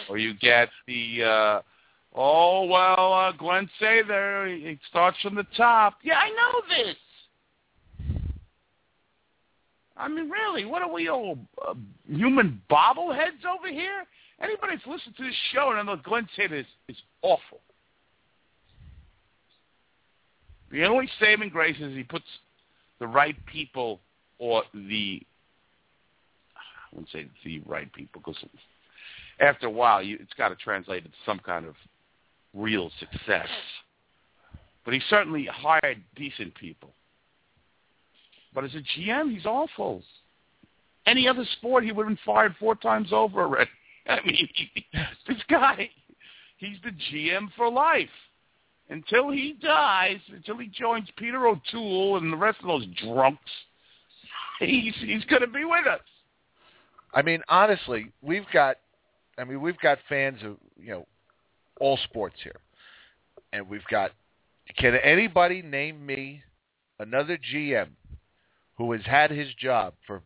[0.09, 1.61] Or you get the, uh,
[2.15, 5.99] oh well, uh, Glen Sather, it starts from the top.
[6.03, 6.97] Yeah, I know this.
[9.97, 11.75] I mean, really, what are we all uh,
[12.09, 14.05] human bobbleheads over here?
[14.41, 17.61] Anybody that's listened to this show and I know Glen Sather is, is awful.
[20.71, 22.25] The only saving grace is he puts
[23.01, 24.01] the right people
[24.39, 25.23] or the
[26.57, 28.43] I wouldn't say the right people because
[29.41, 31.75] after a while you, it's got to translate into some kind of
[32.55, 33.49] real success.
[34.85, 36.91] But he certainly hired decent people.
[38.55, 40.03] But as a GM, he's awful.
[41.07, 43.71] Any other sport, he would have been fired four times over already.
[44.09, 44.87] I mean, he,
[45.29, 45.91] this guy,
[46.57, 48.09] he's the GM for life.
[48.91, 53.51] Until he dies, until he joins Peter O'Toole and the rest of those drunks,
[54.59, 56.01] he's he's going to be with us.
[57.15, 58.77] I mean, honestly, we've got,
[59.39, 61.07] I mean, we've got fans of, you know,
[61.81, 62.61] all sports here.
[63.53, 64.13] And we've got,
[64.77, 66.43] can anybody name me
[66.99, 67.89] another GM
[68.77, 70.23] who has had his job for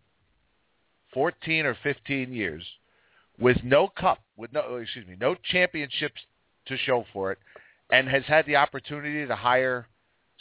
[1.14, 2.62] 14 or 15 years
[3.38, 6.20] with no cup, with no, excuse me, no championships
[6.66, 7.38] to show for it,
[7.94, 9.86] and has had the opportunity to hire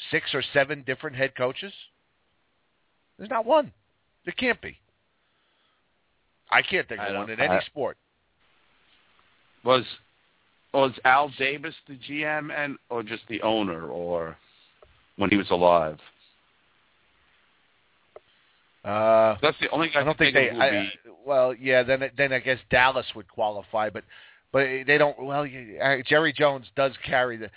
[0.09, 1.71] six or seven different head coaches?
[3.17, 3.71] There's not one.
[4.25, 4.77] There can't be.
[6.49, 7.97] I can't think of one in any I- sport.
[9.63, 9.85] Was
[10.73, 14.35] was Al Davis the GM and or just the owner or
[15.17, 15.99] when he was alive?
[18.83, 20.47] Uh, That's the only guy I don't think they.
[20.49, 21.83] of who would I, be- well, yeah.
[21.83, 24.03] Then then I guess Dallas would qualify, but
[24.53, 25.21] but they don't.
[25.21, 27.49] Well, you- uh, Jerry Jones does carry the,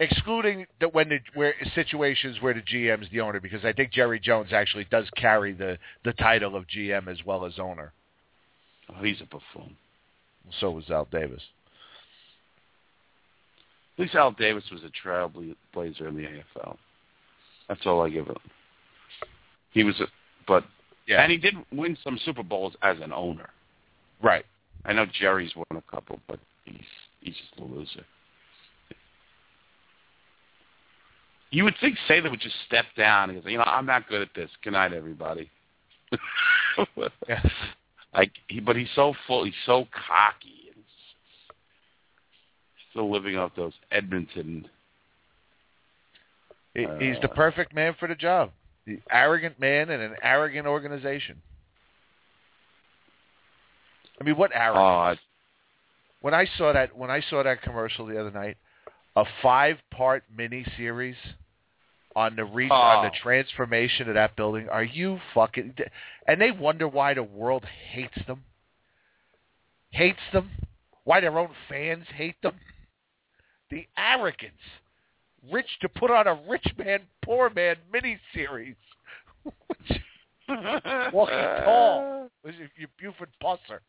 [0.00, 4.18] excluding the when the where situations where the GM's the owner, because I think Jerry
[4.20, 7.92] Jones actually does carry the the title of GM as well as owner.
[8.88, 9.76] oh, he's a buffoon.
[10.60, 11.42] So was Al Davis.
[13.98, 16.24] At least Al Davis was a trailblazer in the
[16.58, 16.76] AFL.
[17.68, 18.36] That's all I give him.
[19.72, 20.06] He was, a,
[20.48, 20.64] but
[21.06, 21.22] Yeah.
[21.22, 23.50] and he did win some Super Bowls as an owner.
[24.22, 24.44] Right.
[24.84, 26.80] I know Jerry's won a couple, but he's
[27.20, 28.04] he's just a loser.
[31.50, 34.22] You would think Sather would just step down and say, you know, I'm not good
[34.22, 34.48] at this.
[34.64, 35.50] Good night, everybody.
[38.14, 39.44] Like, he, but he's so full.
[39.44, 40.84] He's so cocky and
[42.90, 44.68] still living off those Edmonton.
[46.74, 48.50] He, he's the Uh, perfect man for the job.
[48.86, 51.40] The arrogant man in an arrogant organization.
[54.20, 55.20] I mean, what arrogance?
[55.22, 55.28] Oh,
[56.20, 58.56] when I saw that when I saw that commercial the other night,
[59.16, 61.16] a five part mini series
[62.14, 63.22] on the re- on the Oh.
[63.22, 64.68] transformation of that building.
[64.68, 65.74] Are you fucking?
[66.28, 68.44] And they wonder why the world hates them.
[69.90, 70.50] Hates them.
[71.04, 72.60] Why their own fans hate them.
[73.70, 74.60] The arrogance.
[75.50, 78.76] Rich to put on a rich man, poor man mini series.
[80.48, 82.30] Walking tall.
[82.44, 83.80] Was your Buford Pusser?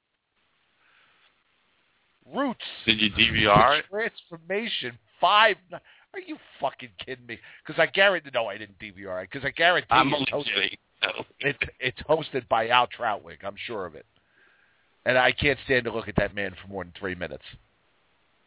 [2.32, 2.60] Roots.
[2.86, 3.86] Did you DVR it?
[3.90, 5.56] Transformation five.
[5.72, 7.40] Are you fucking kidding me?
[7.66, 8.30] Because I guarantee.
[8.34, 9.30] No, I didn't DVR it.
[9.32, 10.54] Because I guarantee I'm it's hosted.
[10.54, 10.78] kidding.
[11.04, 11.26] No.
[11.40, 13.40] It, it's hosted by Al Trautwig.
[13.44, 14.06] I'm sure of it.
[15.06, 17.44] And I can't stand to look at that man for more than three minutes.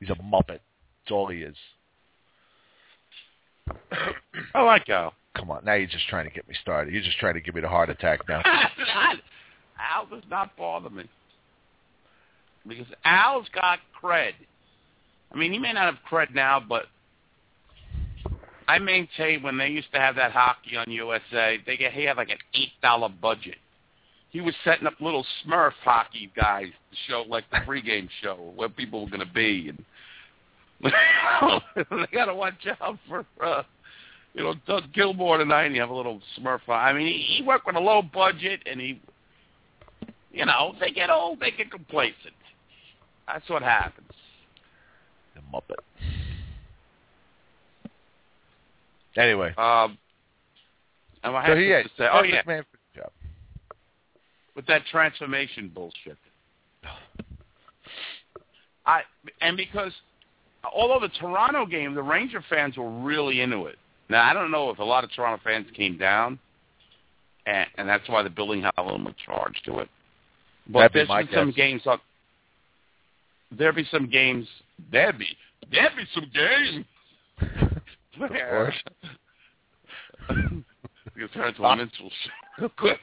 [0.00, 0.60] He's a muppet.
[1.04, 1.56] That's all he is.
[4.54, 5.12] I like Al.
[5.34, 6.94] Come on, now you're just trying to get me started.
[6.94, 8.40] You're just trying to give me the heart attack now.
[9.78, 11.04] Al does not bother me.
[12.66, 14.32] Because Al's got cred.
[15.32, 16.84] I mean, he may not have cred now, but
[18.68, 22.16] I maintain when they used to have that hockey on USA, they get he had
[22.16, 23.56] like an eight dollar budget.
[24.30, 28.68] He was setting up little Smurf hockey guys to show like the pregame show where
[28.68, 29.84] people were going to be, and
[31.90, 33.62] they got to watch out for uh,
[34.34, 35.66] you know Doug Gilmour tonight.
[35.66, 36.60] And you have a little Smurf.
[36.68, 39.00] I mean, he, he worked with a low budget, and he,
[40.32, 42.34] you know, they get old, they get complacent.
[43.26, 44.10] That's what happens.
[45.34, 45.82] The muppet.
[49.16, 49.96] Anyway, Um,
[51.24, 53.10] and I so have he, to say, oh yeah, man for the job.
[54.54, 56.18] with that transformation bullshit.
[58.86, 59.00] I
[59.40, 59.92] and because
[60.72, 63.76] although the Toronto game, the Ranger fans were really into it.
[64.08, 66.38] Now I don't know if a lot of Toronto fans came down,
[67.46, 69.88] and, and that's why the building had a little more charge to it.
[70.68, 71.98] But That'd be there's my been some games on.
[73.50, 74.46] There'd be some games.
[74.90, 75.28] There'd be
[75.70, 76.84] there'd be some games.
[78.18, 78.74] course.
[81.16, 82.30] you turn to a minstrel show
[82.62, 82.98] real quick.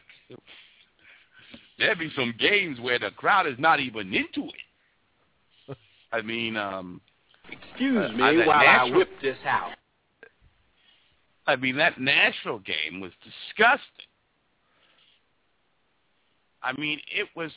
[1.80, 5.78] There'd be some games where the crowd is not even into it.
[6.12, 7.02] I mean, um
[7.52, 9.72] Excuse Uh, me uh, that while I natural- whip this out.
[11.46, 14.08] I mean that Nashville game was disgusting.
[16.62, 17.52] I mean, it was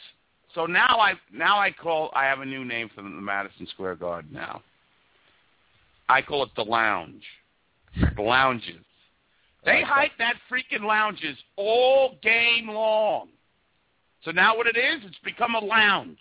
[0.57, 3.97] so now I now I call I have a new name for the Madison Square
[3.97, 4.63] Garden now.
[6.09, 7.23] I call it the lounge.
[8.17, 8.85] The lounges.
[9.65, 13.29] They hype that freaking lounges all game long.
[14.25, 16.19] So now what it is, it's become a lounge.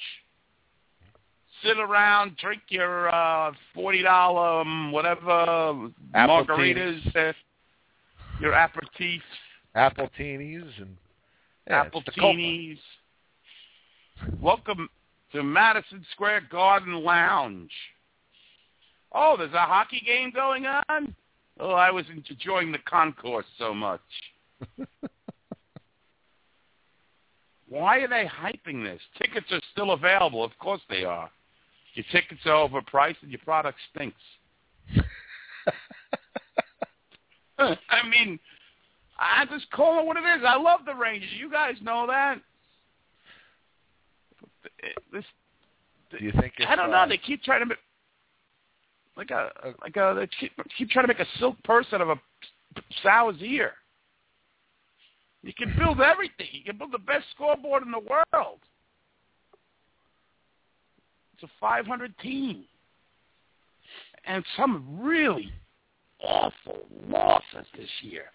[1.63, 7.33] Sit around, drink your uh, forty dollar um, whatever margaritas, uh,
[8.41, 9.21] your aperitifs,
[9.75, 10.97] Appletinis and
[11.67, 12.11] yeah, Copa.
[12.11, 12.77] appletinis.
[14.41, 14.89] Welcome
[15.32, 17.72] to Madison Square Garden Lounge.
[19.11, 21.16] Oh, there's a hockey game going on?
[21.59, 24.01] Oh, I was enjoying the concourse so much.
[27.70, 29.01] Why are they hyping this?
[29.18, 30.43] Tickets are still available.
[30.43, 31.30] Of course they are.
[31.93, 34.18] Your tickets are overpriced and your product stinks.
[37.57, 38.39] I mean,
[39.18, 40.43] I just call it what it is.
[40.45, 41.30] I love the Rangers.
[41.38, 42.39] You guys know that.
[45.11, 45.26] This,
[46.11, 46.97] Do you think it's, I don't know.
[46.97, 47.78] Um, they keep trying to make
[49.18, 49.49] like a
[49.82, 52.16] like a they keep, keep trying to make a silk purse out of a
[53.03, 53.74] sow's ear.
[55.43, 56.47] You can build everything.
[56.51, 58.59] You can build the best scoreboard in the world.
[61.34, 62.63] It's a 500 team,
[64.26, 65.51] and some really
[66.24, 68.26] awful losses this year.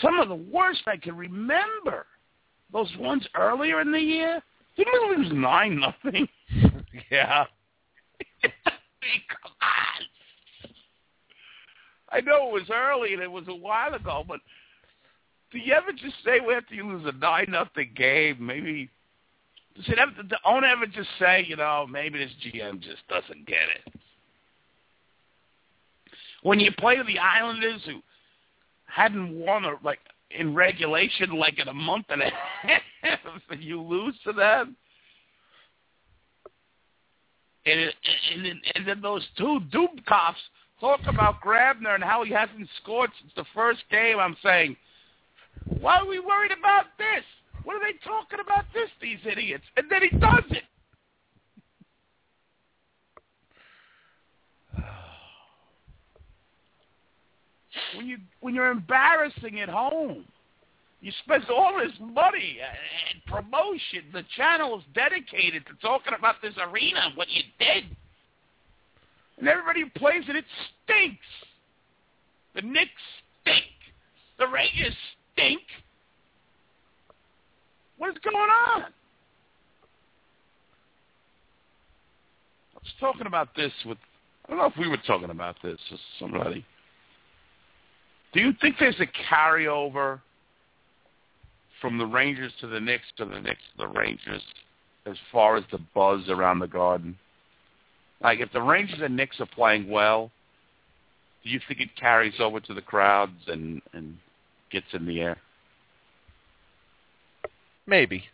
[0.00, 2.06] Some of the worst I can remember.
[2.72, 4.40] Those ones earlier in the year.
[4.76, 6.28] Didn't we lose nine nothing?
[7.10, 7.44] yeah.
[8.42, 8.52] Come
[9.62, 10.06] on.
[12.12, 14.40] I know it was early and it was a while ago, but
[15.52, 18.90] do you ever just say after you lose a nine nothing game, maybe
[19.76, 23.46] does it ever, the owner ever just say, you know, maybe this GM just doesn't
[23.46, 23.94] get it?
[26.42, 28.00] When you play the Islanders who
[28.86, 30.00] hadn't won or like
[30.30, 32.30] in regulation like in a month and a
[32.62, 33.18] half
[33.50, 34.76] and you lose to them.
[37.66, 40.34] And, and, then, and then those two Dubkoffs
[40.80, 44.18] talk about Grabner and how he hasn't scored since the first game.
[44.18, 44.76] I'm saying,
[45.80, 47.24] why are we worried about this?
[47.64, 49.64] What are they talking about this, these idiots?
[49.76, 50.64] And then he does it.
[57.96, 60.24] When you when you're embarrassing at home.
[61.02, 64.04] You spend all this money and promotion.
[64.12, 67.84] The channel is dedicated to talking about this arena and what you did.
[69.38, 70.44] And everybody who plays it, it
[70.84, 71.24] stinks.
[72.54, 72.90] The Knicks
[73.40, 73.64] stink.
[74.38, 74.94] The Rangers
[75.32, 75.62] stink.
[77.96, 78.82] What is going on?
[82.74, 83.98] I was talking about this with,
[84.46, 86.64] I don't know if we were talking about this with somebody.
[88.32, 90.20] Do you think there's a carryover
[91.80, 94.42] from the Rangers to the Knicks to the Knicks to the Rangers
[95.06, 97.18] as far as the buzz around the Garden?
[98.22, 100.30] Like if the Rangers and Knicks are playing well,
[101.42, 104.16] do you think it carries over to the crowds and and
[104.70, 105.36] gets in the air?
[107.86, 108.24] Maybe.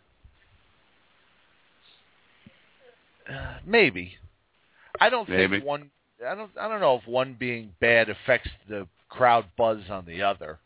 [3.27, 4.13] Uh, maybe.
[4.99, 5.57] I don't Maybe.
[5.57, 5.89] think one.
[6.25, 6.51] I don't.
[6.59, 10.59] I don't know if one being bad affects the crowd buzz on the other.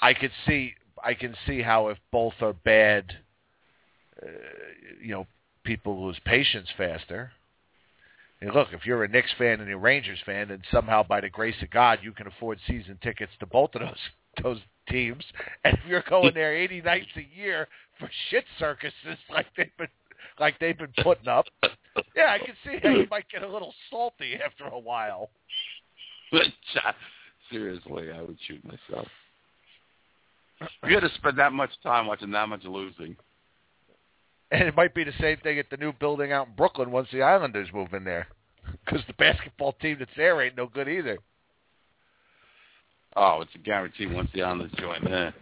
[0.00, 0.74] I could see.
[1.02, 3.04] I can see how if both are bad,
[4.20, 4.26] uh,
[5.00, 5.26] you know,
[5.64, 7.30] people lose patience faster.
[8.40, 11.28] And look, if you're a Knicks fan and a Rangers fan, and somehow by the
[11.28, 13.98] grace of God you can afford season tickets to both of those
[14.42, 15.24] those teams,
[15.64, 17.68] and if you're going there 80 nights a year
[17.98, 19.88] for shit circuses like they've been
[20.38, 21.46] like they've been putting up,
[22.14, 25.30] yeah, I can see how you might get a little salty after a while.
[27.50, 29.08] Seriously, I would shoot myself.
[30.86, 33.16] You had to spend that much time watching that much losing.
[34.50, 37.08] And it might be the same thing at the new building out in Brooklyn once
[37.12, 38.26] the Islanders move in there,
[38.84, 41.18] because the basketball team that's there ain't no good either.
[43.16, 45.34] Oh, it's a guarantee once the Islanders join there.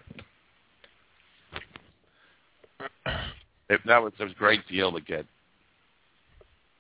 [3.69, 5.27] It, that was it was a great deal to get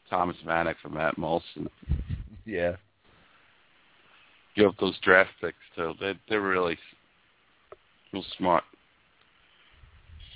[0.08, 1.68] Thomas Vanek from Matt Moulson.
[2.44, 2.76] Yeah.
[4.56, 5.92] Give up those draft picks too.
[6.00, 6.78] They they're really
[8.12, 8.64] real smart.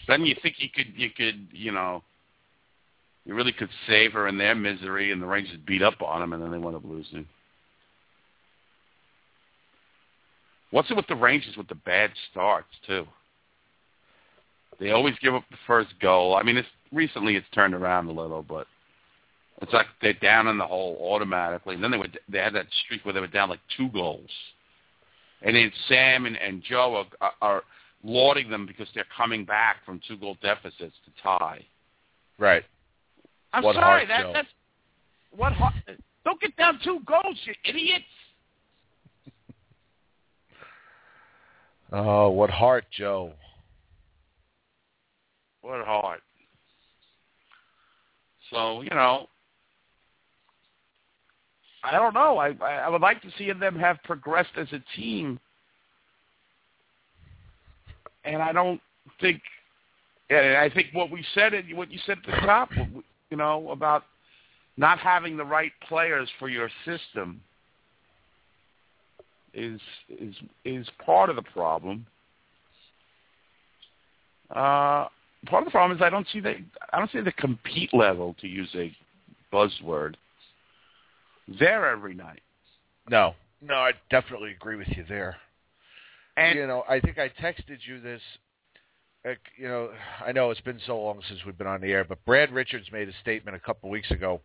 [0.07, 2.03] Then you think you could you could you know
[3.25, 6.33] you really could save her in their misery, and the Rangers beat up on them,
[6.33, 7.27] and then they wound up losing.
[10.71, 13.07] What's it with the Rangers with the bad starts too?
[14.79, 16.37] They always give up the first goal.
[16.37, 18.67] I mean, it's recently it's turned around a little, but
[19.61, 21.75] it's like they're down in the hole automatically.
[21.75, 24.31] And then they were they had that streak where they were down like two goals,
[25.43, 27.63] and then Sam and, and Joe are, are
[28.03, 31.65] lauding them because they're coming back from two goal deficits to tie.
[32.39, 32.65] Right.
[33.53, 34.33] I'm What sorry, that Joe.
[34.33, 34.49] that's
[35.37, 35.75] what heart.
[36.25, 38.05] Don't get down two goals, you idiots.
[41.93, 43.33] Oh, what heart, Joe.
[45.63, 46.21] What heart.
[48.51, 49.27] So you know,
[51.83, 52.39] I don't know.
[52.39, 55.39] I I would like to see them have progressed as a team,
[58.25, 58.81] and I don't
[59.21, 59.41] think.
[60.29, 62.71] And I think what we said, and what you said at the top,
[63.31, 64.05] you know, about
[64.77, 67.41] not having the right players for your system
[69.55, 72.07] is is is part of the problem.
[74.51, 75.07] Uh,
[75.47, 76.57] part of the problem is I don't see the
[76.93, 78.95] I don't see the compete level to use a
[79.53, 80.15] buzzword
[81.59, 82.43] there every night.
[83.09, 85.37] No, no, I definitely agree with you there.
[86.37, 88.23] And you know, I think I texted you this.
[89.27, 89.91] uh, You know,
[90.25, 92.87] I know it's been so long since we've been on the air, but Brad Richards
[92.93, 94.41] made a statement a couple of weeks ago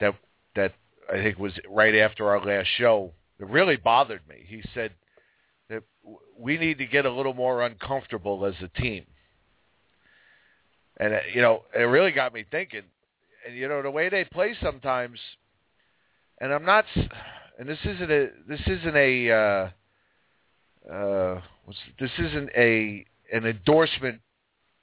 [0.00, 0.14] that
[0.54, 0.72] that
[1.12, 3.12] I think was right after our last show.
[3.38, 4.44] That really bothered me.
[4.46, 4.92] He said
[5.68, 5.82] that
[6.38, 9.04] we need to get a little more uncomfortable as a team,
[10.96, 12.82] and uh, you know, it really got me thinking.
[13.46, 15.18] And you know, the way they play sometimes,
[16.40, 17.08] and I'm not, s-
[17.58, 19.30] and this isn't a, this isn't a.
[19.30, 19.70] Uh,
[20.92, 24.20] uh, what's, this isn't a an endorsement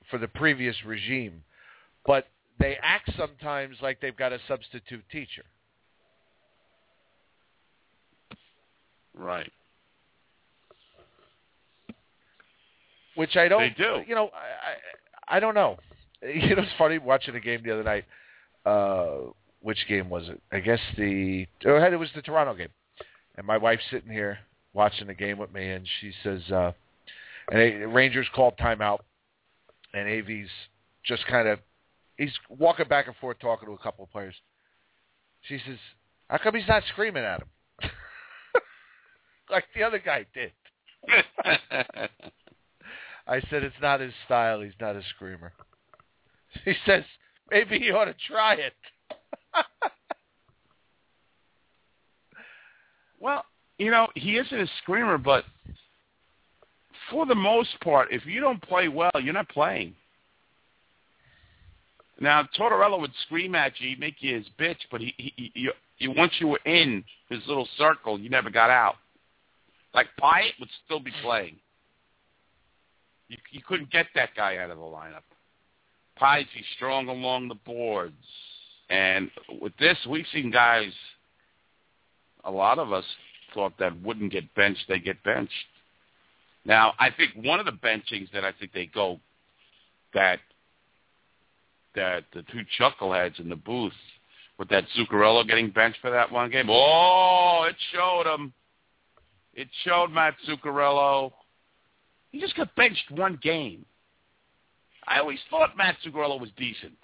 [0.10, 1.44] for the previous regime,
[2.06, 2.28] but
[2.60, 5.44] they act sometimes like they've got a substitute teacher.
[9.16, 9.52] right,
[13.16, 13.62] Which I don't.
[13.62, 14.02] They do.
[14.08, 15.78] You know, I I, I don't know.
[16.26, 18.06] You know, it's funny watching a game the other night.
[18.66, 19.32] Uh,
[19.64, 20.40] which game was it?
[20.52, 22.70] I guess the oh, it was the Toronto game,
[23.38, 24.38] and my wife's sitting here
[24.74, 26.74] watching the game with me, and she says, uh,
[27.52, 29.00] and the Rangers called timeout,
[29.94, 30.50] and Avi's
[31.06, 31.60] just kind of
[32.18, 34.36] he's walking back and forth talking to a couple of players.
[35.42, 35.78] She says,
[36.30, 37.48] "How come he's not screaming at him
[39.50, 40.52] like the other guy did?"
[43.26, 44.62] I said, "It's not his style.
[44.62, 45.54] He's not a screamer."
[46.66, 47.04] She says,
[47.50, 48.74] "Maybe he ought to try it."
[53.20, 53.46] Well,
[53.78, 55.46] you know, he isn't a screamer, but
[57.10, 59.96] for the most part, if you don't play well, you're not playing.
[62.20, 66.12] Now, Tortorella would scream at you, make you his bitch, but he, he, he, you,
[66.12, 68.96] once you were in his little circle, you never got out.
[69.94, 71.58] Like Pyatt would still be playing.
[73.28, 75.24] You, you couldn't get that guy out of the lineup.
[76.20, 78.14] Pyatt, he's strong along the boards.
[78.94, 80.92] And with this, we've seen guys,
[82.44, 83.04] a lot of us
[83.52, 85.52] thought that wouldn't get benched, they get benched.
[86.64, 89.20] Now, I think one of the benchings that I think they go
[90.14, 90.40] that
[91.96, 93.94] that the two chuckleheads in the booth
[94.60, 96.68] with that Zuccarello getting benched for that one game.
[96.70, 98.54] Oh, it showed him.
[99.56, 101.32] It showed Matt Zuccarello.
[102.32, 103.86] He just got benched one game.
[105.08, 106.98] I always thought Matt Zuccarello was decent.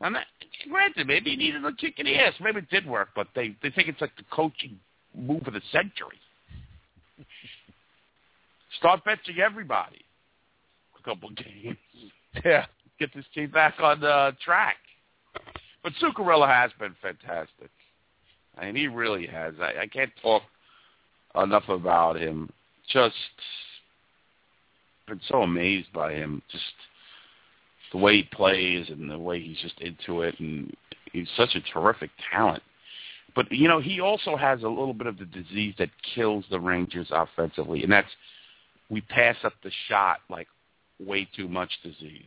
[0.00, 0.26] Now, not,
[0.70, 2.34] granted, maybe he needed a kick in the ass.
[2.40, 4.78] Maybe it did work, but they they think it's like the coaching
[5.16, 6.18] move of the century.
[8.78, 10.00] Start benching everybody.
[10.98, 11.76] A couple games.
[12.44, 12.66] Yeah.
[13.00, 14.76] Get this team back on the track.
[15.82, 17.70] But Zuccarello has been fantastic.
[18.56, 19.54] I mean, he really has.
[19.60, 20.42] I, I can't talk
[21.34, 22.50] enough about him.
[22.92, 23.14] Just
[25.08, 26.42] been so amazed by him.
[26.52, 26.64] Just
[27.92, 30.74] the way he plays and the way he's just into it, and
[31.12, 32.62] he's such a terrific talent.
[33.34, 36.60] But you know, he also has a little bit of the disease that kills the
[36.60, 38.08] Rangers offensively, and that's
[38.90, 40.48] we pass up the shot like
[40.98, 42.22] way too much disease.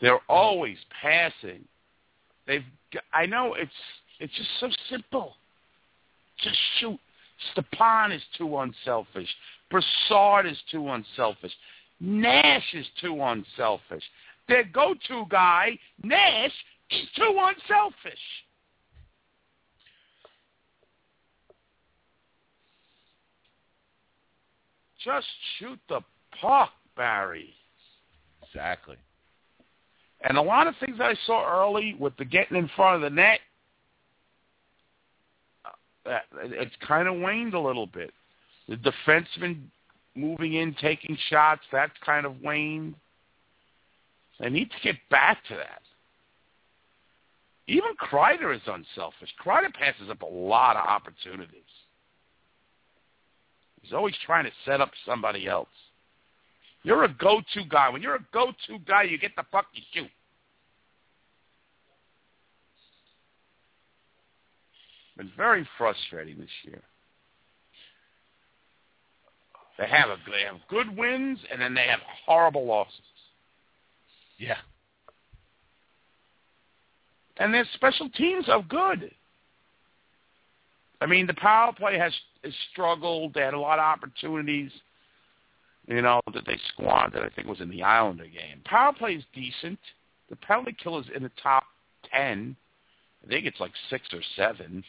[0.00, 0.32] They're mm-hmm.
[0.32, 1.64] always passing.
[2.46, 2.64] They've.
[3.12, 3.70] I know it's
[4.20, 5.34] it's just so simple.
[6.42, 6.98] Just shoot.
[7.52, 9.28] Stepan is too unselfish.
[9.70, 11.52] Brassard is too unselfish.
[12.00, 14.04] Nash is too unselfish.
[14.48, 16.52] Their go-to guy, Nash,
[16.90, 18.18] is too unselfish.
[25.04, 25.26] Just
[25.58, 26.00] shoot the
[26.40, 27.54] puck, Barry.
[28.42, 28.96] Exactly.
[30.22, 33.10] And a lot of things I saw early with the getting in front of the
[33.14, 33.40] net,
[36.04, 38.12] uh, it's kind of waned a little bit.
[38.68, 39.62] The defenseman
[40.18, 42.94] moving in, taking shots, that's kind of waned.
[44.40, 45.82] They need to get back to that.
[47.66, 49.28] Even Kreider is unselfish.
[49.44, 51.62] Kreider passes up a lot of opportunities.
[53.82, 55.68] He's always trying to set up somebody else.
[56.82, 57.90] You're a go-to guy.
[57.90, 60.10] When you're a go-to guy, you get the fuck you shoot.
[65.16, 66.80] Been very frustrating this year.
[69.78, 73.00] They have a they have good wins and then they have horrible losses.
[74.38, 74.56] Yeah.
[77.36, 79.10] And their special teams are good.
[81.00, 82.12] I mean, the power play has,
[82.42, 83.34] has struggled.
[83.34, 84.72] They had a lot of opportunities,
[85.86, 87.22] you know, that they squandered.
[87.22, 88.60] I think it was in the Islander game.
[88.64, 89.78] Power play is decent.
[90.28, 91.64] The penalty kill is in the top
[92.12, 92.56] ten.
[93.24, 94.82] I think it's like six or seven.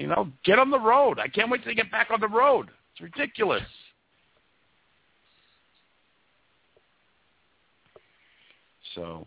[0.00, 1.18] You know, get on the road.
[1.18, 2.70] I can't wait to get back on the road.
[2.92, 3.62] It's ridiculous.
[8.94, 9.26] So,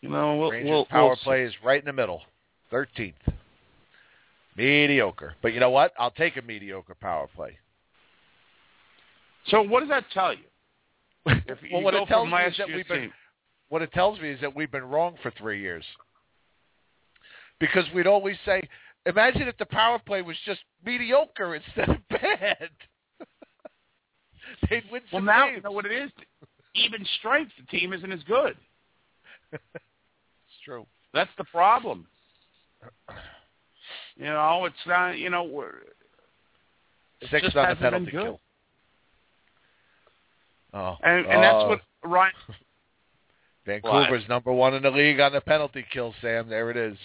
[0.00, 2.22] you know, we'll, Rangers we'll power we'll play is right in the middle,
[2.70, 3.16] thirteenth.
[4.56, 5.92] Mediocre, but you know what?
[5.98, 7.58] I'll take a mediocre power play.
[9.48, 10.44] So, what does that tell you?
[11.46, 13.12] If well, you what it tells me is that we've been team-
[13.68, 15.84] what it tells me is that we've been wrong for three years.
[17.60, 18.62] Because we'd always say,
[19.08, 22.68] imagine if the power play was just mediocre instead of bad.
[24.70, 25.56] They'd win Well, some now games.
[25.56, 26.10] you know what it is.
[26.74, 28.56] Even strength, the team isn't as good.
[29.52, 29.62] it's
[30.64, 30.86] true.
[31.14, 32.06] That's the problem.
[34.16, 35.18] You know, it's not.
[35.18, 35.72] You know, we're,
[37.30, 38.40] Six on the penalty kill.
[40.74, 42.32] Oh, And and that's oh, what Ryan.
[43.66, 46.14] Vancouver's number one in the league on the penalty kill.
[46.20, 46.96] Sam, there it is.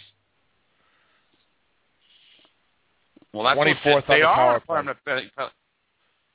[3.33, 5.31] Well, that's what 24th they on the are permanent penalty.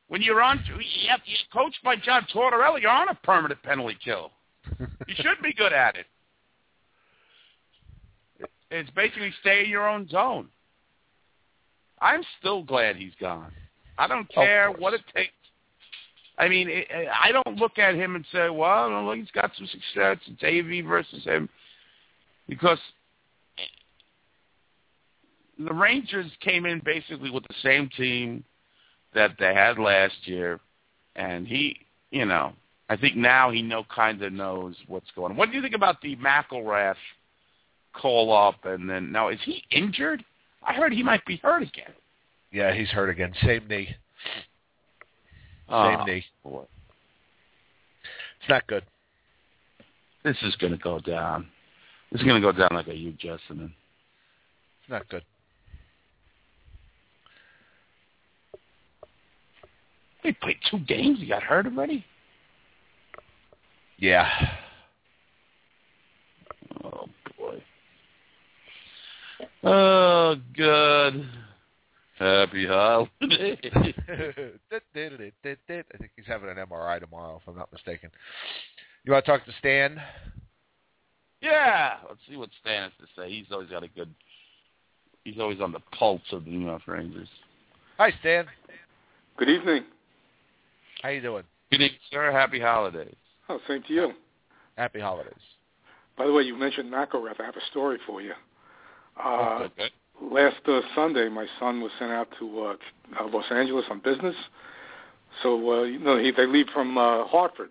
[0.09, 2.80] When you're on, you have, you're coached by John Tortorella.
[2.80, 4.32] You're on a permanent penalty kill.
[4.78, 6.07] You should be good at it.
[8.70, 10.49] It's basically stay in your own zone.
[12.01, 13.53] I'm still glad he's gone.
[13.96, 15.32] I don't care what it takes.
[16.38, 19.66] I mean, it, I don't look at him and say, well, look, he's got some
[19.66, 20.18] success.
[20.26, 21.49] It's AV versus him.
[22.49, 22.78] Because
[25.59, 28.44] the Rangers came in basically with the same team
[29.14, 30.61] that they had last year,
[31.16, 31.76] and he,
[32.11, 32.52] you know,
[32.88, 35.36] I think now he know kind of knows what's going on.
[35.36, 36.96] What do you think about the McIlrath
[37.92, 38.64] call up?
[38.64, 40.24] And then now is he injured?
[40.62, 41.92] I heard he might be hurt again.
[42.50, 43.32] Yeah, he's hurt again.
[43.42, 43.86] Same knee.
[45.68, 46.24] Same Oh, knee.
[46.42, 46.64] boy.
[48.40, 48.84] It's not good.
[50.24, 51.46] This is going to go down.
[52.11, 53.70] This is going to go down like a Hugh Jessiman.
[54.80, 55.24] It's not good.
[60.29, 61.20] He played two games.
[61.20, 62.05] He got hurt already.
[63.97, 64.29] Yeah.
[66.85, 67.09] Oh
[67.39, 67.62] boy.
[69.64, 71.26] Oh good.
[72.18, 73.59] Happy holiday.
[73.64, 73.93] I
[75.97, 78.11] think he's having an MRI tomorrow, if I'm not mistaken.
[79.05, 79.99] You want to talk to Stan?
[81.41, 81.95] yeah.
[82.07, 83.31] Let's see what Stan has to say.
[83.31, 84.14] He's always got a good.
[85.24, 87.29] He's always on the pulse of the New York Rangers.
[87.97, 88.45] Hi, Stan.
[89.39, 89.85] Good evening.
[91.03, 91.44] How you doing?
[91.70, 92.32] Good evening, sir.
[92.32, 93.14] Happy holidays.
[93.49, 94.12] Oh, same to you.
[94.76, 95.34] Happy holidays.
[96.16, 97.40] By the way, you mentioned McIlrath.
[97.40, 98.32] I have a story for you.
[99.22, 99.90] Uh, okay.
[100.20, 102.74] last uh, Sunday, my son was sent out to uh,
[103.20, 104.34] uh, Los Angeles on business.
[105.42, 107.70] So uh, you know, he, they leave from uh, Hartford,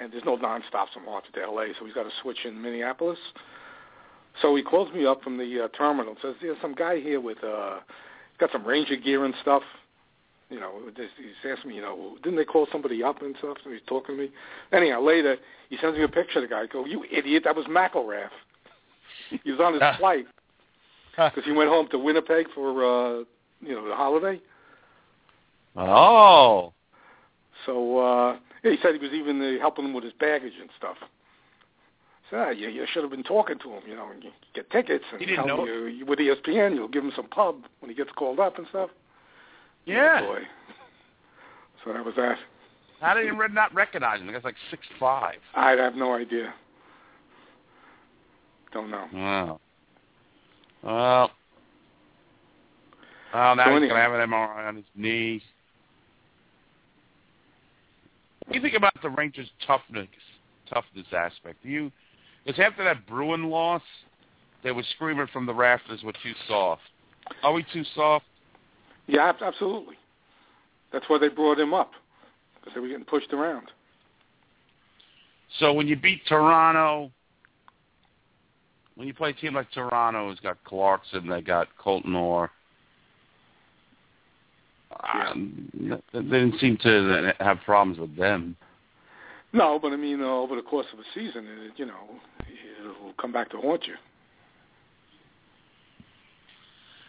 [0.00, 1.68] and there's no nonstops from Hartford to L.A.
[1.78, 3.18] So he's got to switch in Minneapolis.
[4.42, 7.20] So he calls me up from the uh, terminal and says, "There's some guy here
[7.20, 7.78] with uh,
[8.38, 9.62] got some Ranger gear and stuff."
[10.50, 13.58] You know, this- he's asking me, you know, didn't they call somebody up and stuff?
[13.62, 14.32] So he's talking to me.
[14.72, 15.36] Anyhow, later
[15.68, 16.62] he sends me a picture of the guy.
[16.62, 17.44] I go, "You idiot!
[17.44, 18.30] That was McIlrath.
[19.44, 19.96] he was on his Ah.
[19.96, 20.26] flight
[21.30, 23.24] because he went home to Winnipeg for uh,
[23.62, 24.40] you know the holiday."
[25.76, 26.72] Oh.
[27.66, 30.70] So uh, yeah, he said he was even uh, helping him with his baggage and
[30.76, 30.96] stuff.
[32.30, 34.70] So ah, you, you should have been talking to him, you know, and you get
[34.70, 37.64] tickets and He didn't tell know you, you with ESPN, you'll give him some pub
[37.80, 38.90] when he gets called up and stuff.
[39.86, 40.20] Yeah.
[40.20, 40.40] Boy.
[41.84, 42.36] So that was that.
[43.00, 44.26] How did re- not recognize him?
[44.26, 45.38] The guy's like six five.
[45.54, 46.52] I have no idea.
[48.72, 49.06] Don't know.
[49.12, 49.60] Wow.
[50.82, 51.30] Well.
[53.32, 55.42] Well, now So he's going to have an MRI on his knee.
[58.44, 60.08] What do you think about the Rangers' toughness,
[60.68, 61.62] toughness aspect?
[61.62, 61.92] Do you,
[62.44, 63.82] because after that Bruin loss,
[64.64, 66.82] they were screaming from the rafters, "We're too soft."
[67.42, 68.24] Are we too soft?
[69.10, 69.96] Yeah, absolutely.
[70.92, 71.90] That's why they brought him up
[72.54, 73.66] because they were getting pushed around.
[75.58, 77.10] So when you beat Toronto,
[78.94, 82.50] when you play a team like Toronto, who's got Clarkson, they got Colton Orr,
[85.14, 85.68] um,
[86.12, 88.56] they didn't seem to have problems with them.
[89.52, 92.20] No, but I mean, uh, over the course of a season, it, you know,
[92.80, 93.94] it'll come back to haunt you.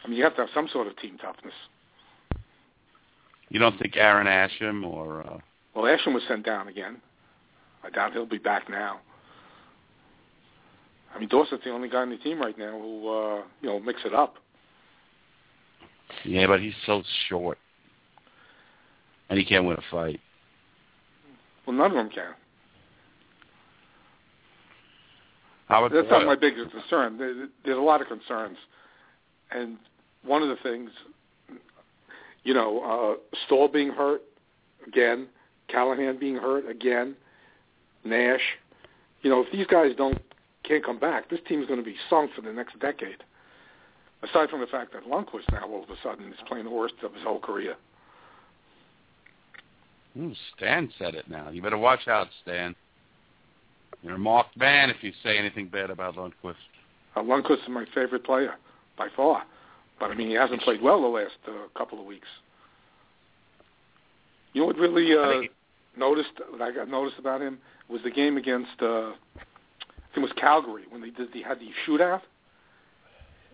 [0.03, 1.53] I mean, you have to have some sort of team toughness.
[3.51, 5.37] You don't think Aaron Asham or uh,
[5.75, 7.01] Well, Ashton was sent down again.
[7.83, 9.01] I doubt he'll be back now.
[11.13, 13.79] I mean, Dorsett's the only guy on the team right now who, uh, you know,
[13.81, 14.35] mix it up.
[16.23, 17.57] yeah, but he's so short,
[19.29, 20.21] and he can't win a fight.
[21.67, 22.33] Well, none of them can.
[25.67, 26.27] About That's not Boyle?
[26.27, 27.17] my biggest concern.
[27.17, 28.57] There- There's a lot of concerns,
[29.51, 29.77] and
[30.23, 30.91] one of the things,
[32.43, 34.21] you know, uh, Staal being hurt
[34.87, 35.27] again,
[35.67, 37.15] Callahan being hurt again,
[38.03, 38.41] Nash.
[39.21, 40.19] You know, if these guys don't
[40.63, 43.23] can't come back, this team's going to be sunk for the next decade.
[44.23, 46.93] Aside from the fact that Lundqvist now all of a sudden is playing the worst
[47.03, 47.75] of his whole career.
[50.19, 51.49] Ooh, Stan said it now.
[51.49, 52.75] You better watch out, Stan.
[54.03, 56.55] You're a marked man if you say anything bad about Lundqvist.
[57.15, 58.55] Uh, Lundqvist is my favorite player
[58.97, 59.43] by far,
[60.01, 62.27] but I mean he hasn't played well the last uh, couple of weeks.
[64.51, 65.47] You know what really uh,
[65.95, 66.31] noticed?
[66.49, 70.31] What I got noticed about him was the game against uh, I think it was
[70.35, 72.21] Calgary when they did they had the shootout.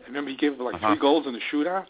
[0.03, 0.87] I remember he gave like Uh-huh.
[0.87, 1.85] three goals in the shootout.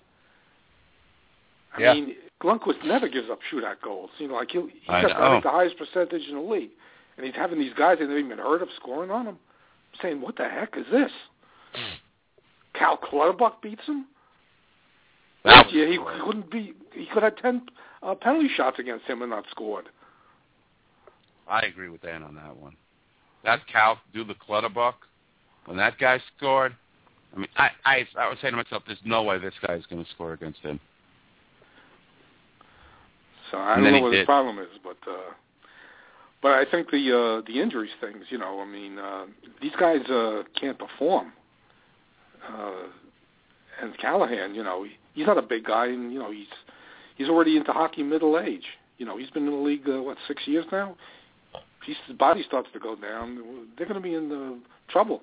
[1.75, 1.93] I Yeah.
[1.93, 4.09] mean, Lundqvist never gives up shootout goals.
[4.17, 6.71] You know, like he's I got I think the highest percentage in the league,
[7.15, 9.37] and he's having these guys haven't even heard of scoring on him.
[9.93, 11.11] I'm saying, what the heck is this?
[12.73, 14.07] Cal Clutterbuck beats him.
[15.43, 16.21] Last year he, great.
[16.21, 16.73] couldn't be.
[16.93, 17.61] He could have ten
[18.03, 19.85] uh, penalty shots against him and not scored.
[21.47, 22.75] I agree with Dan on that one.
[23.43, 24.95] That Cal do the Clutterbuck
[25.65, 26.75] when that guy scored.
[27.35, 29.85] I mean, I I I was saying to myself, there's no way this guy is
[29.85, 30.79] going to score against him.
[33.51, 34.19] So I And don't know what did.
[34.19, 35.33] his problem is, but uh,
[36.41, 38.25] but I think the uh, the injuries things.
[38.29, 39.25] You know, I mean, uh,
[39.61, 41.31] these guys uh, can't perform.
[42.47, 42.71] Uh,
[43.81, 46.47] and Callahan, you know, he, he's not a big guy, and you know, he's
[47.15, 48.63] he's already into hockey middle age.
[48.97, 50.95] You know, he's been in the league uh, what six years now.
[51.55, 55.21] If his body starts to go down, they're going to be in uh, trouble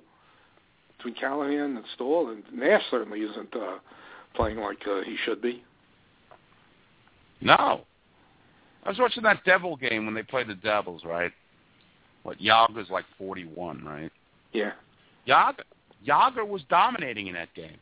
[0.97, 3.79] between Callahan and Staal, and Nash certainly isn't uh,
[4.35, 5.63] playing like uh, he should be?
[7.41, 7.83] No.
[8.85, 11.33] I was watching that Devil game when they played the Devils, right?
[12.23, 14.11] What Jagr's like 41, right?
[14.53, 14.73] Yeah.
[15.27, 15.61] Jagr
[16.07, 17.77] Jagr was dominating in that game.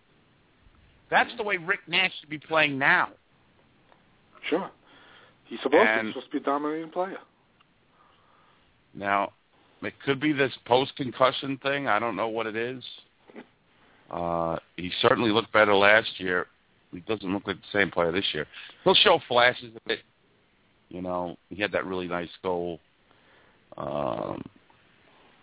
[1.13, 3.11] That's the way Rick Nash should be playing now.
[4.49, 4.71] Sure.
[5.45, 5.91] He's supposed to.
[5.91, 7.19] And- He's supposed to be a dominating player.
[8.95, 9.33] Now,
[9.83, 11.87] it could be this post-concussion thing.
[11.87, 12.83] I don't know what it is.
[14.11, 16.47] Uh, he certainly looked better last year.
[16.93, 18.47] He doesn't look like the same player this year.
[18.83, 20.01] He'll show flashes of it.
[20.89, 22.81] You know, he had that really nice goal.
[23.77, 24.43] Um,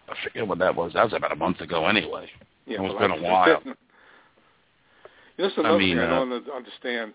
[0.08, 0.94] I forget what that was.
[0.94, 2.28] That was about a month ago anyway.
[2.66, 3.62] Yeah, It's been a while.
[5.40, 7.14] You know, this is another mean, thing I uh, don't un- understand.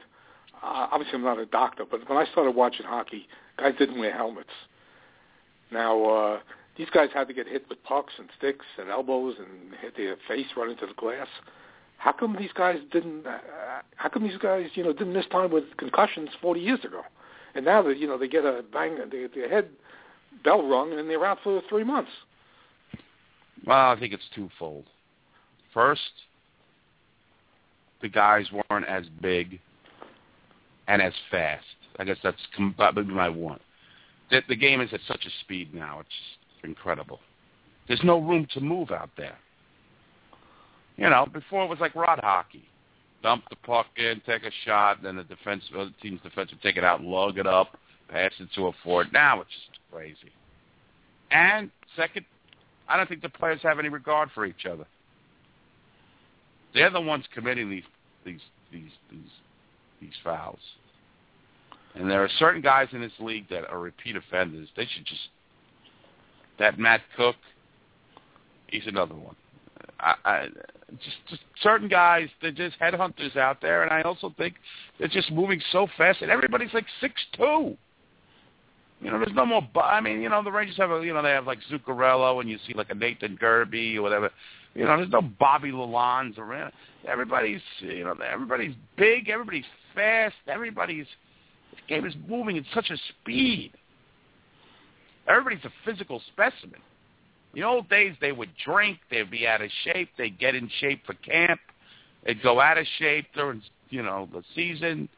[0.54, 4.14] Uh, obviously, I'm not a doctor, but when I started watching hockey, guys didn't wear
[4.14, 4.48] helmets.
[5.70, 6.38] Now, uh,
[6.78, 10.16] these guys had to get hit with pucks and sticks and elbows and hit their
[10.26, 11.26] face right into the glass.
[11.98, 13.26] How come these guys didn't?
[13.26, 13.38] Uh,
[13.96, 17.02] how come these guys, you know, didn't miss time with concussions 40 years ago?
[17.54, 19.68] And now that you know they get a bang, they get their head
[20.42, 22.10] bell rung, and they're out for three months.
[23.66, 24.86] Well, I think it's twofold.
[25.74, 26.00] First,
[28.04, 29.58] the guys weren't as big
[30.88, 31.64] and as fast.
[31.98, 33.58] I guess that's be my one.
[34.30, 37.20] The, the game is at such a speed now; it's just incredible.
[37.88, 39.38] There's no room to move out there.
[40.96, 42.68] You know, before it was like rod hockey.
[43.22, 46.76] Dump the puck in, take a shot, then the defense, other team's defense would take
[46.76, 47.78] it out, lug it up,
[48.10, 49.06] pass it to a forward.
[49.14, 50.30] Now it's just crazy.
[51.30, 52.26] And second,
[52.86, 54.84] I don't think the players have any regard for each other.
[56.74, 57.84] They're the ones committing these
[58.24, 58.40] these
[58.72, 59.30] these these
[60.00, 60.58] these fouls.
[61.94, 64.68] And there are certain guys in this league that are repeat offenders.
[64.76, 65.28] They should just
[66.58, 67.36] that Matt Cooke.
[68.66, 69.36] He's another one.
[70.00, 70.46] I, I
[71.02, 72.28] just just certain guys.
[72.42, 74.54] They're just headhunters out there, and I also think
[74.98, 77.76] they're just moving so fast, and everybody's like six two.
[79.00, 79.62] You know, there's no more.
[79.82, 82.48] I mean, you know, the Rangers have a, you know, they have like Zuccarello, and
[82.48, 84.30] you see like a Nathan Gerbe or whatever.
[84.74, 86.72] You know, there's no Bobby Lalonde around.
[87.06, 89.64] Everybody's, you know, everybody's big, everybody's
[89.94, 91.06] fast, everybody's.
[91.70, 93.72] This game is moving at such a speed.
[95.28, 96.80] Everybody's a physical specimen.
[97.54, 100.68] In the old days, they would drink, they'd be out of shape, they'd get in
[100.80, 101.60] shape for camp,
[102.24, 105.08] they'd go out of shape during, you know, the season,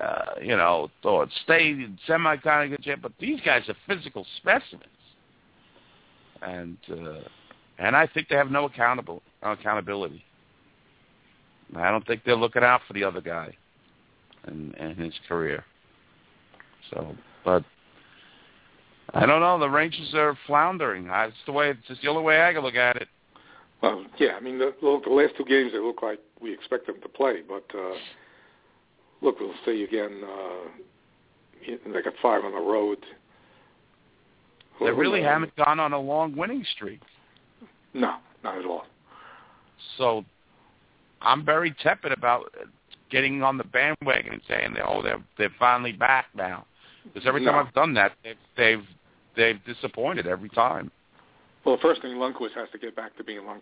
[0.00, 3.02] uh, you know, or stay in semi kind of good shape.
[3.02, 4.84] But these guys are physical specimens,
[6.42, 7.20] and uh,
[7.78, 10.24] and I think they have no accountable accountability.
[11.76, 13.54] I don't think they're looking out for the other guy
[14.44, 15.64] and, and his career.
[16.90, 17.14] So,
[17.44, 17.64] but
[19.14, 19.58] I don't know.
[19.58, 21.06] The Rangers are floundering.
[21.06, 21.70] That's the way.
[21.70, 23.08] It's just the only way I can look at it.
[23.82, 26.86] Well, yeah, I mean, the, look, the last two games they look like we expect
[26.86, 27.94] them to play, but uh,
[29.22, 30.22] look, we'll see again.
[30.24, 30.68] Uh,
[31.92, 32.98] they got five on the road.
[34.80, 37.00] They really haven't gone on a long winning streak.
[37.94, 38.84] No, not at all.
[39.96, 40.24] So
[41.22, 42.52] I'm very tepid about
[43.10, 46.66] getting on the bandwagon and saying, "Oh, they're they're finally back now."
[47.04, 47.60] Because every time No.
[47.60, 48.84] I've done that, they've they've
[49.36, 50.90] they've disappointed every time.
[51.64, 53.40] Well, the first thing, Lundqvist has to get back to being.
[53.40, 53.60] I mean,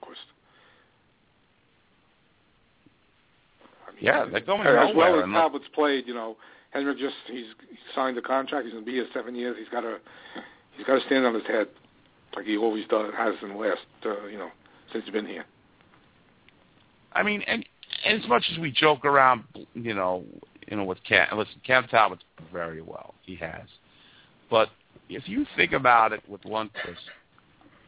[4.01, 6.37] Yeah, they're going as well as Talbot's played, you know,
[6.70, 8.64] Henrik just he's he signed a contract.
[8.64, 9.57] He's going to be here seven years.
[9.59, 9.99] He's got to
[10.77, 11.68] he's got to stand on his head
[12.37, 14.51] like he always does has in the last uh, you know
[14.93, 15.45] since he's been here.
[17.12, 17.64] I mean, and,
[18.05, 20.24] and as much as we joke around, you know,
[20.68, 22.22] you know, with Cam, listen, Cam Talbot's
[22.53, 23.14] very well.
[23.22, 23.66] He has,
[24.51, 24.68] but
[25.09, 26.97] if you think about it with Lundqvist,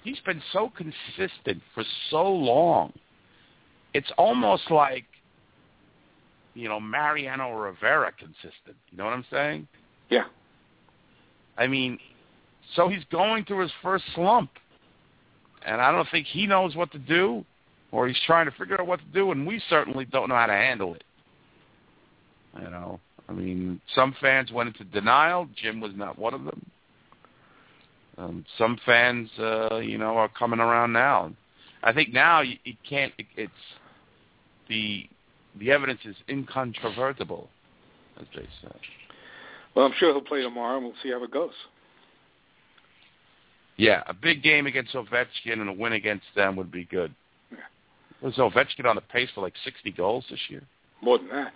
[0.03, 2.93] he's been so consistent for so long.
[3.95, 5.05] It's almost like,
[6.55, 8.77] you know, Mariano Rivera consistent.
[8.91, 9.69] You know what I'm saying?
[10.11, 10.25] Yeah.
[11.57, 11.99] I mean,
[12.75, 14.51] so he's going through his first slump,
[15.67, 17.45] and I don't think he knows what to do,
[17.93, 20.47] or he's trying to figure out what to do, and we certainly don't know how
[20.47, 21.05] to handle it.
[22.61, 25.49] You know, I mean, some fans went into denial.
[25.61, 26.71] Jim was not one of them.
[28.17, 31.33] Um, some fans, uh, you know, are coming around now.
[31.85, 33.13] I think now you, you can't.
[33.17, 33.53] It, it's
[34.69, 35.09] the
[35.59, 37.49] the evidence is incontrovertible,
[38.21, 38.75] as they say.
[39.75, 41.53] Well, I'm sure he'll play tomorrow, and we'll see how it goes.
[43.79, 47.15] Yeah, a big game against Ovechkin and a win against them would be good.
[48.21, 50.63] Was Ovechkin on the pace for like 60 goals this year?
[51.01, 51.53] More than that,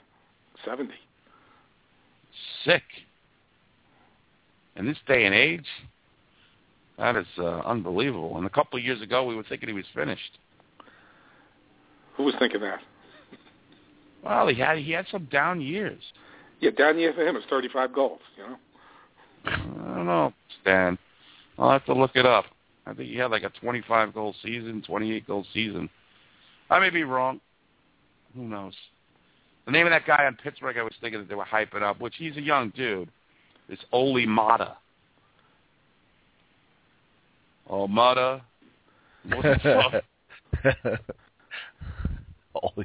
[0.64, 0.94] seventy.
[2.64, 2.84] Sick.
[4.76, 5.66] In this day and age,
[6.96, 8.36] that is uh, unbelievable.
[8.38, 10.38] And a couple of years ago, we were thinking he was finished.
[12.16, 12.80] Who was thinking that?
[14.24, 16.00] Well, he had he had some down years.
[16.60, 18.20] Yeah, down year for him is 35 goals.
[18.36, 18.56] You know.
[19.44, 20.96] I don't know, Stan.
[21.58, 22.46] I'll have to look it up.
[22.86, 25.88] I think he had like a 25 goal season, 28 goal season.
[26.70, 27.40] I may be wrong.
[28.34, 28.74] Who knows?
[29.66, 32.00] The name of that guy on Pittsburgh, I was thinking that they were hyping up,
[32.00, 33.08] which he's a young dude.
[33.68, 34.76] Is Olli Maatta.
[37.70, 38.42] Oh, Maatta.
[39.28, 40.02] What the
[40.62, 40.72] fuck?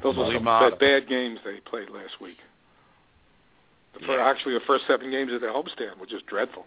[0.02, 2.38] Those were Oli some bad, bad games they played last week.
[3.94, 6.64] The fir- actually, the first seven games of their homestand were just dreadful.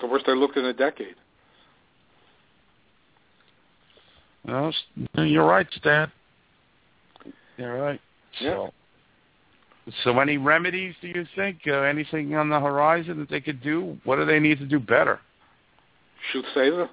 [0.00, 1.16] The worst they looked in a decade.
[4.48, 4.74] S-
[5.16, 6.10] you're right, Stan.
[7.56, 8.00] You're right.
[8.40, 8.72] So,
[10.04, 11.58] so any remedies, do you think?
[11.66, 13.96] Uh, anything on the horizon that they could do?
[14.04, 15.20] What do they need to do better?
[16.32, 16.88] Shoot Sather.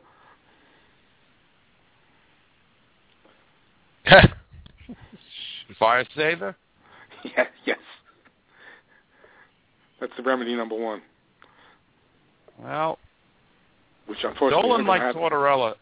[5.80, 6.56] Fire Sather?
[7.38, 7.78] Yeah, yes.
[10.01, 11.01] That's the remedy number one,
[12.62, 12.99] Well,
[14.08, 15.16] which unfortunately Dolan liked.
[15.16, 15.76] Tortorella.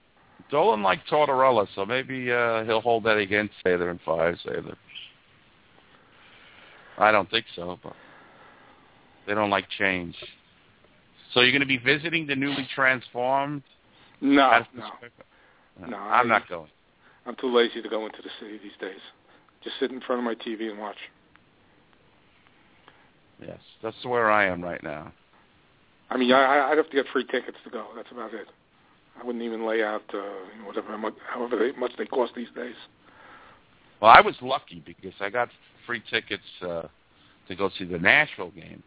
[0.52, 4.76] Dolan liked Tortorella, so maybe uh, he'll hold that against Sather and fire Sather.
[6.98, 7.94] I don't think so, but
[9.26, 10.16] they don't like change.
[11.34, 13.64] So you're going to be visiting the newly transformed?
[14.20, 14.78] No, Madison
[15.80, 15.88] no.
[15.88, 16.70] No, I'm I- not going.
[17.26, 19.00] I'm too lazy to go into the city these days.
[19.64, 20.98] Just sit in front of my TV and watch.
[23.40, 25.14] Yes, that's where I am right now.
[26.10, 27.86] I mean, I, I'd have to get free tickets to go.
[27.96, 28.48] That's about it.
[29.20, 30.20] I wouldn't even lay out uh,
[30.66, 30.98] whatever,
[31.28, 32.76] however they, much they cost these days.
[34.02, 35.50] Well, I was lucky because I got
[35.86, 36.84] free tickets uh,
[37.48, 38.82] to go see the Nashville game,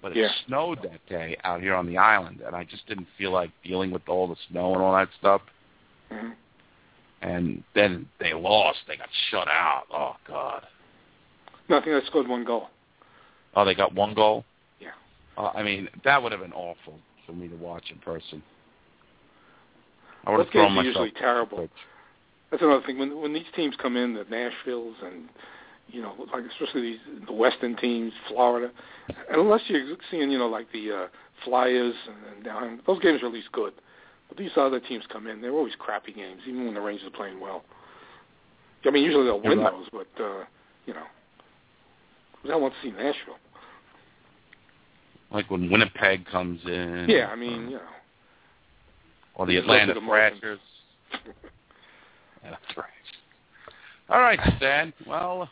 [0.00, 0.30] but it Yeah.
[0.46, 3.90] snowed that day out here on the island, and I just didn't feel like dealing
[3.90, 5.42] with all the snow and all that stuff.
[6.10, 6.30] hmm
[7.20, 9.84] And then they lost; they got shut out.
[9.92, 10.66] Oh God!
[11.68, 11.94] Nothing.
[11.94, 12.68] I scored one goal.
[13.54, 14.44] Oh, they got one goal.
[14.80, 14.90] Yeah.
[15.36, 18.42] Uh, I mean, that would have been awful for me to watch in person.
[20.24, 20.86] I would Those have thrown games are myself.
[21.06, 21.68] usually terrible.
[22.50, 22.98] That's another thing.
[22.98, 25.28] When when these teams come in, the Nashville's and
[25.88, 28.70] you know, like especially these the Western teams, Florida,
[29.30, 31.06] unless you're seeing you know like the uh,
[31.44, 33.72] Flyers and, and down, those games are at least good.
[34.28, 37.10] But these other teams come in, they're always crappy games, even when the Rangers are
[37.10, 37.64] playing well.
[38.84, 40.44] I mean, usually they'll win those, but uh,
[40.86, 41.04] you know,
[42.40, 43.38] who the hell wants to see Nashville?
[45.30, 47.06] Like when Winnipeg comes in.
[47.08, 47.82] Yeah, I mean, you know,
[49.34, 50.38] Or the Just look Atlanta the margin.
[50.40, 50.60] Thrashers.
[52.42, 52.86] That's right.
[54.10, 54.92] All right, Stan.
[55.06, 55.48] Well,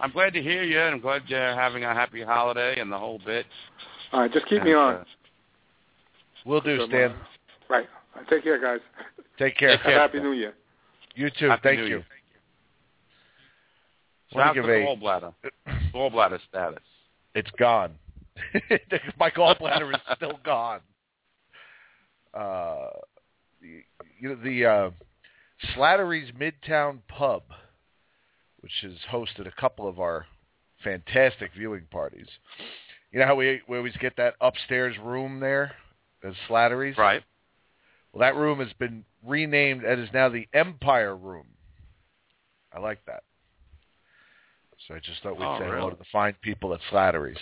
[0.00, 2.98] I'm glad to hear you, and I'm glad you're having a happy holiday and the
[2.98, 3.44] whole bit.
[4.12, 4.94] all right, just keep me on.
[4.94, 5.04] uh,
[6.46, 7.00] Will do, Good Stan.
[7.00, 7.16] morning.
[7.68, 7.86] Right.
[8.14, 8.80] All right, Take care, guys.
[9.38, 9.70] Take care.
[9.72, 9.98] Take care.
[9.98, 10.54] Happy New Year.
[11.14, 11.48] You too.
[11.48, 11.88] Happy Thank New you.
[11.96, 12.06] Year.
[14.34, 15.34] Wanna How's the gallbladder?
[15.94, 16.82] Gallbladder status.
[17.34, 17.92] It's gone.
[19.18, 20.80] My gallbladder is still gone.
[22.34, 23.07] Uh, the-
[24.18, 24.90] you know the uh,
[25.74, 27.42] Slattery's Midtown Pub,
[28.60, 30.26] which has hosted a couple of our
[30.84, 32.26] fantastic viewing parties.
[33.12, 35.72] You know how we, we always get that upstairs room there,
[36.22, 36.98] at Slattery's.
[36.98, 37.22] Right.
[38.12, 41.46] Well, that room has been renamed and is now the Empire Room.
[42.72, 43.22] I like that.
[44.86, 45.90] So I just thought we'd Oh, say hello really?
[45.90, 47.38] to the fine people at Slattery's.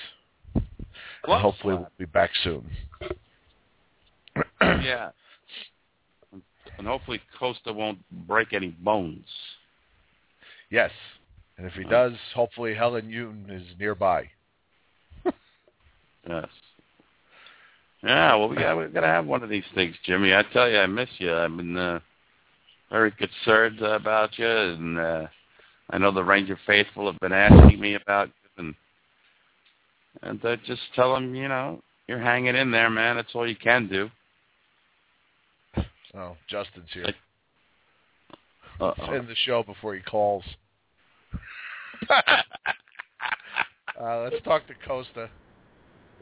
[0.55, 2.69] And hopefully we'll be back soon.
[4.61, 5.11] yeah.
[6.79, 9.27] And hopefully Costa won't break any bones.
[10.71, 10.91] Yes.
[11.57, 14.29] And if he does, hopefully Helen Newton is nearby.
[16.29, 16.49] Yes.
[18.03, 20.35] Yeah, well, we got we got to have one of these things, Jimmy.
[20.35, 21.35] I tell you, I miss you.
[21.35, 22.01] I've been uh,
[22.91, 25.27] very concerned about you, and uh,
[25.91, 28.75] I know the Ranger faithful have been asking me about you, and
[30.23, 33.17] and uh, just tell them, you know, you're hanging in there, man.
[33.17, 34.11] That's all you can do.
[36.17, 37.13] Oh, Justin's here.
[38.81, 39.13] Uh-oh.
[39.13, 40.43] End the show before he calls.
[42.11, 42.43] uh,
[44.01, 45.29] let's talk to Costa.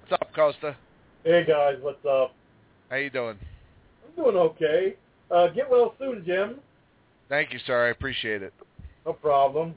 [0.00, 0.76] What's up, Costa?
[1.22, 2.34] Hey guys, what's up?
[2.90, 3.38] How you doing?
[4.04, 4.94] I'm doing okay.
[5.30, 6.56] Uh, get well soon, Jim.
[7.28, 7.86] Thank you, sir.
[7.86, 8.52] I appreciate it.
[9.06, 9.74] No problem.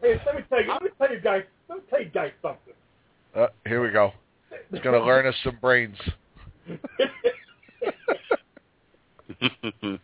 [0.00, 0.68] Hey, let me tell you.
[0.68, 1.42] Let me tell you guys.
[1.68, 2.74] Let me tell you guys something.
[3.34, 4.12] Uh, here we go.
[4.70, 5.96] He's going to learn us some brains.
[9.40, 9.98] the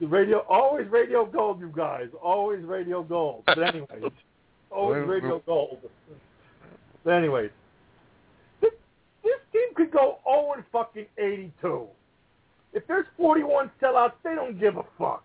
[0.06, 2.08] radio, always radio gold, you guys.
[2.22, 3.44] Always radio gold.
[3.46, 4.12] But anyways,
[4.70, 5.78] always radio gold.
[7.04, 7.50] But anyways,
[8.60, 8.72] this,
[9.22, 11.86] this team could go 0 and fucking 82.
[12.72, 15.24] If there's 41 sellouts, they don't give a fuck.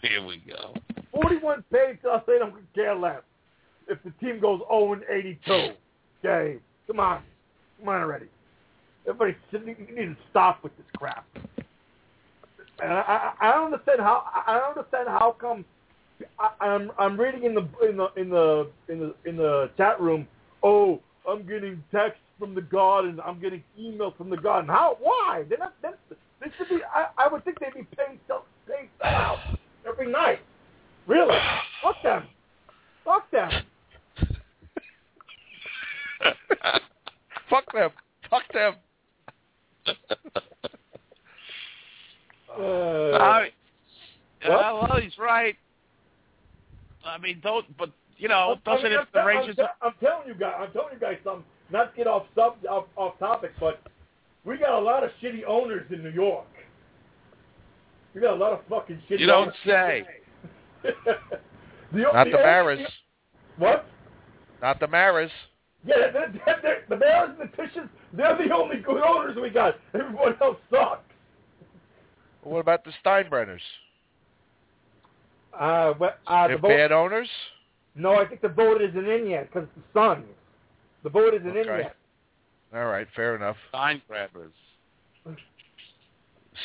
[0.00, 0.74] Here we go.
[1.12, 2.22] 41 paid us.
[2.26, 3.22] They don't care less.
[3.88, 5.52] If the team goes 0 and 82,
[6.24, 7.22] okay, come on,
[7.78, 8.26] come on already.
[9.08, 11.26] Everybody, you need to stop with this crap.
[12.82, 14.24] And I, I, I don't understand how.
[14.46, 15.64] I don't understand how come.
[16.38, 20.00] I, I'm I'm reading in the in the in the in the in the chat
[20.00, 20.26] room.
[20.62, 24.68] Oh, I'm getting texts from the god and I'm getting emails from the garden.
[24.68, 24.96] How?
[25.00, 25.44] Why?
[25.48, 25.74] They're not.
[25.82, 25.98] They're,
[26.40, 26.80] they should be.
[26.94, 29.38] I, I would think they'd be paying stuff paying out
[29.88, 30.40] every night.
[31.06, 31.36] Really?
[31.82, 32.24] Fuck them.
[33.04, 33.50] Fuck them.
[37.50, 37.90] Fuck them.
[38.30, 38.74] Fuck them.
[42.58, 43.48] Uh, I,
[44.44, 45.56] uh, well, he's right.
[47.04, 47.64] I mean, don't.
[47.78, 49.56] But you know, I'm, doesn't I'm, it the I'm, Rangers?
[49.58, 50.54] I'm, I'm telling you guys.
[50.58, 51.44] I'm telling you guys something.
[51.70, 53.80] Not to get off sub off, off topic, but
[54.44, 56.46] we got a lot of shitty owners in New York.
[58.14, 59.20] We got a lot of fucking shitty.
[59.20, 59.56] You don't owners.
[59.64, 60.06] say.
[60.82, 60.90] the,
[61.92, 62.88] Not the only- Maras.
[63.56, 63.86] What?
[64.60, 65.30] Not the Maras.
[65.84, 69.50] Yeah, they're, they're, they're, the Bears and the Tisches, they're the only good owners we
[69.50, 69.74] got.
[69.94, 71.02] Everyone else sucks.
[72.44, 73.60] What about the Steinbrenners?
[75.58, 77.28] Uh, what, uh, They're the vote, bad owners?
[77.94, 80.24] no, I think the vote isn't in yet because it's the Sons.
[81.02, 81.96] The vote isn't in yet.
[82.74, 83.56] All right, fair enough.
[83.70, 84.52] Sign grabbers.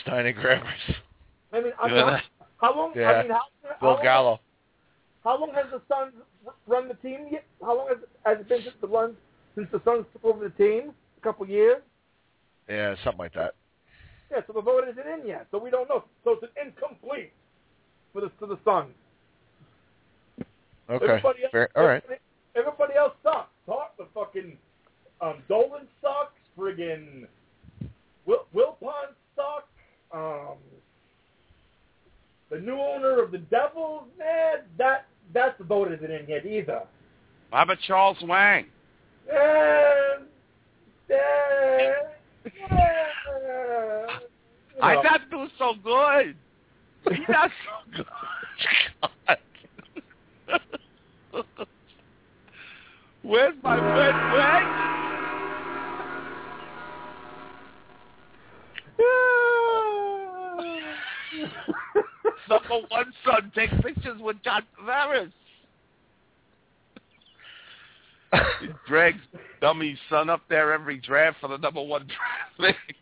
[0.03, 0.95] Stein and Grabbers.
[1.53, 2.19] I mean, I, Yeah.
[2.19, 2.21] how,
[2.61, 2.91] how long?
[2.95, 3.11] Yeah.
[3.11, 4.39] I mean, how, how, Bill long, Gallo.
[5.27, 6.13] How long has the Sons
[6.67, 7.43] run the team yet?
[7.61, 9.13] How long has, has it been since the run
[9.55, 10.93] since the Sons took over the team?
[11.17, 11.81] A couple years.
[12.69, 13.55] Yeah, something like that.
[14.31, 16.05] Yeah, so the vote isn't in yet, so we don't know.
[16.23, 17.33] So it's an incomplete
[18.13, 18.93] for the for the Sons.
[20.89, 21.05] Okay.
[21.05, 21.69] Everybody else, Fair.
[21.75, 22.01] All right.
[22.05, 22.21] Everybody,
[22.55, 23.49] everybody else sucks.
[23.65, 24.57] Talk the fucking
[25.19, 26.39] um, Dolan sucks.
[26.57, 27.27] Friggin'
[28.25, 29.67] Will Wilpon sucks.
[30.13, 30.55] Um,
[32.49, 36.81] the new owner of the Devils, man, that that vote isn't in yet either.
[37.51, 38.65] How about Charles Wang?
[39.29, 39.33] Uh,
[41.09, 41.93] yeah,
[42.45, 42.51] you
[44.81, 45.01] I know.
[45.01, 46.35] not do so good.
[47.13, 48.05] He not so good.
[53.23, 54.63] Where's my wet wet?
[62.49, 65.31] Number one son take pictures with John Tavares.
[68.59, 69.21] He drags
[69.61, 72.95] dummy son up there every draft for the number one draft pick.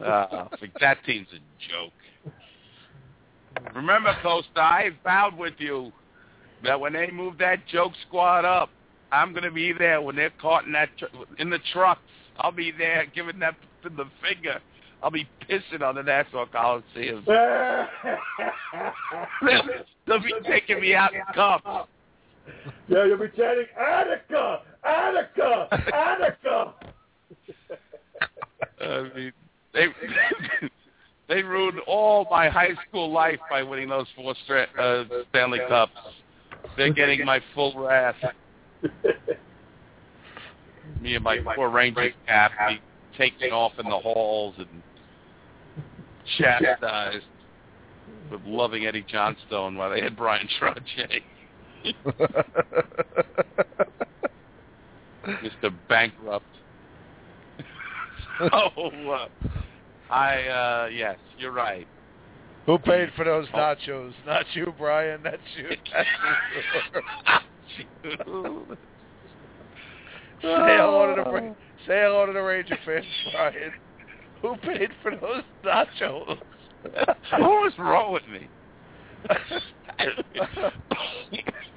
[0.00, 1.40] Uh, I think that team's a
[1.70, 1.92] joke.
[3.74, 5.92] Remember, Costa, I vowed with you
[6.64, 8.70] that when they move that joke squad up,
[9.12, 11.06] I'm going to be there when they're caught in that tr-
[11.38, 12.00] in the trucks.
[12.38, 14.60] I'll be there giving them the finger.
[15.02, 17.24] I'll be pissing on the Nassau Coliseum.
[19.42, 19.62] they'll,
[20.06, 21.88] they'll be taking me out in cuffs.
[22.88, 24.60] Yeah, you'll be chanting, Attica!
[24.84, 25.68] Attica!
[25.94, 26.74] Attica!
[28.80, 29.32] I mean,
[29.72, 29.86] they
[31.28, 35.92] they ruined all my high school life by winning those four stra- uh, Stanley Cups.
[36.76, 38.16] They're getting my full wrath.
[41.00, 42.80] Me and my poor Rangers cap be
[43.16, 44.82] taken off in the halls and
[46.38, 47.24] chastised
[48.30, 51.22] with loving Eddie Johnstone while they had Bryan Trottier.
[55.26, 55.74] Mr.
[55.88, 56.44] Bankrupt.
[58.52, 59.28] oh, uh,
[60.10, 61.86] I, uh, yes, you're right.
[62.66, 64.12] Who paid for those nachos?
[64.26, 65.22] Not you, Brian.
[65.22, 65.68] That's you.
[65.92, 66.08] That's
[68.04, 68.66] you.
[70.42, 71.54] say hello to the
[71.86, 73.72] say hello to the Ranger fans, Brian.
[74.42, 76.38] Who paid for those nachos?
[76.82, 78.48] what was wrong with me?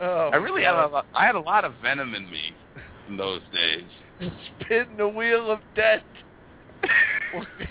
[0.01, 0.91] Oh, I really had a God.
[0.91, 2.53] lot, I had a lot of venom in me
[3.09, 4.31] in those days.
[4.61, 6.01] Spin the wheel of death.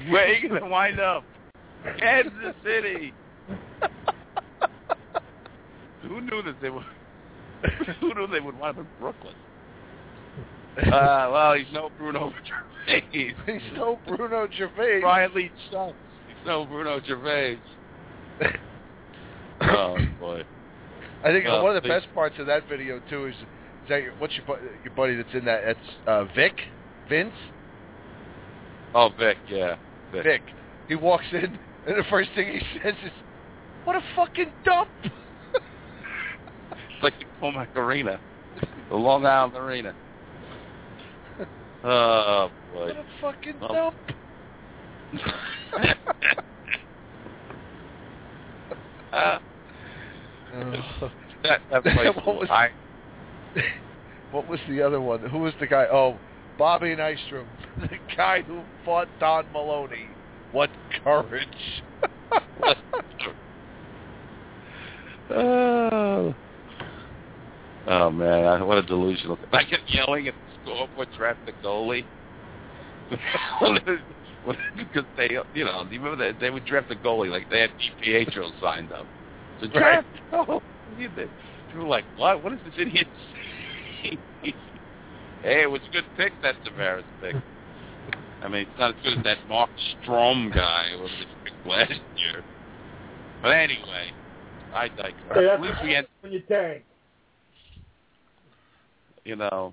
[0.08, 1.24] Where are you gonna wind up?
[1.98, 3.12] Kansas City.
[6.02, 6.84] Who knew that they would?
[8.00, 9.34] Who knew they would wind up in Brooklyn?
[10.86, 12.32] Uh, well, he's no Bruno
[12.86, 13.04] Gervais.
[13.46, 15.00] He's no Bruno Gervais.
[15.00, 15.92] Brian Lee sucks.
[16.26, 17.58] He's no Bruno Gervais.
[19.60, 20.42] oh boy.
[21.24, 22.00] I think Well, one of the please.
[22.02, 25.32] best parts of that video too is, is that your, what's your your buddy that's
[25.34, 25.62] in that?
[25.64, 26.54] It's uh, Vic,
[27.08, 27.34] Vince,
[28.94, 29.76] Oh, Vic, yeah.
[30.12, 30.24] Vic.
[30.24, 30.42] Vic.
[30.88, 33.12] He walks in and the first thing he says is,
[33.84, 38.18] "What a fucking dump!" It's like the Commack Arena,
[38.88, 39.94] the Long Island Arena.
[41.84, 42.86] Oh boy.
[42.86, 43.74] What a fucking Well.
[43.74, 43.96] dump!
[51.42, 52.16] that that place.
[52.24, 52.70] what was I,
[54.30, 55.20] what was the other one?
[55.28, 55.86] Who was the guy?
[55.90, 56.18] Oh,
[56.58, 57.46] Bobby Nystrom,
[57.80, 60.06] the guy who fought Don Maloney.
[60.52, 60.70] What
[61.02, 61.48] courage!
[65.30, 66.34] oh.
[67.86, 69.38] oh man, I- what a delusional!
[69.52, 72.04] I kept yelling at the scoreboard, draft the goalie.
[74.76, 77.70] because they, you know, you remember that they would draft the goalie like they had
[78.02, 79.06] DiPietro signed up.
[79.60, 80.06] So draft.
[80.98, 81.30] You did.
[81.72, 82.42] You were like, what?
[82.44, 83.06] What is this idiot
[84.02, 84.18] saying?
[85.42, 87.34] hey, it was a good pick, that Tavares pick.
[88.42, 89.70] I mean, it's not as good as that Mark
[90.02, 91.10] Strom guy who was
[91.44, 92.42] picked last year.
[93.40, 94.12] But anyway,
[94.74, 95.14] I digress.
[95.34, 96.82] Hey, At that's least we had, when you tank.
[99.24, 99.72] you know,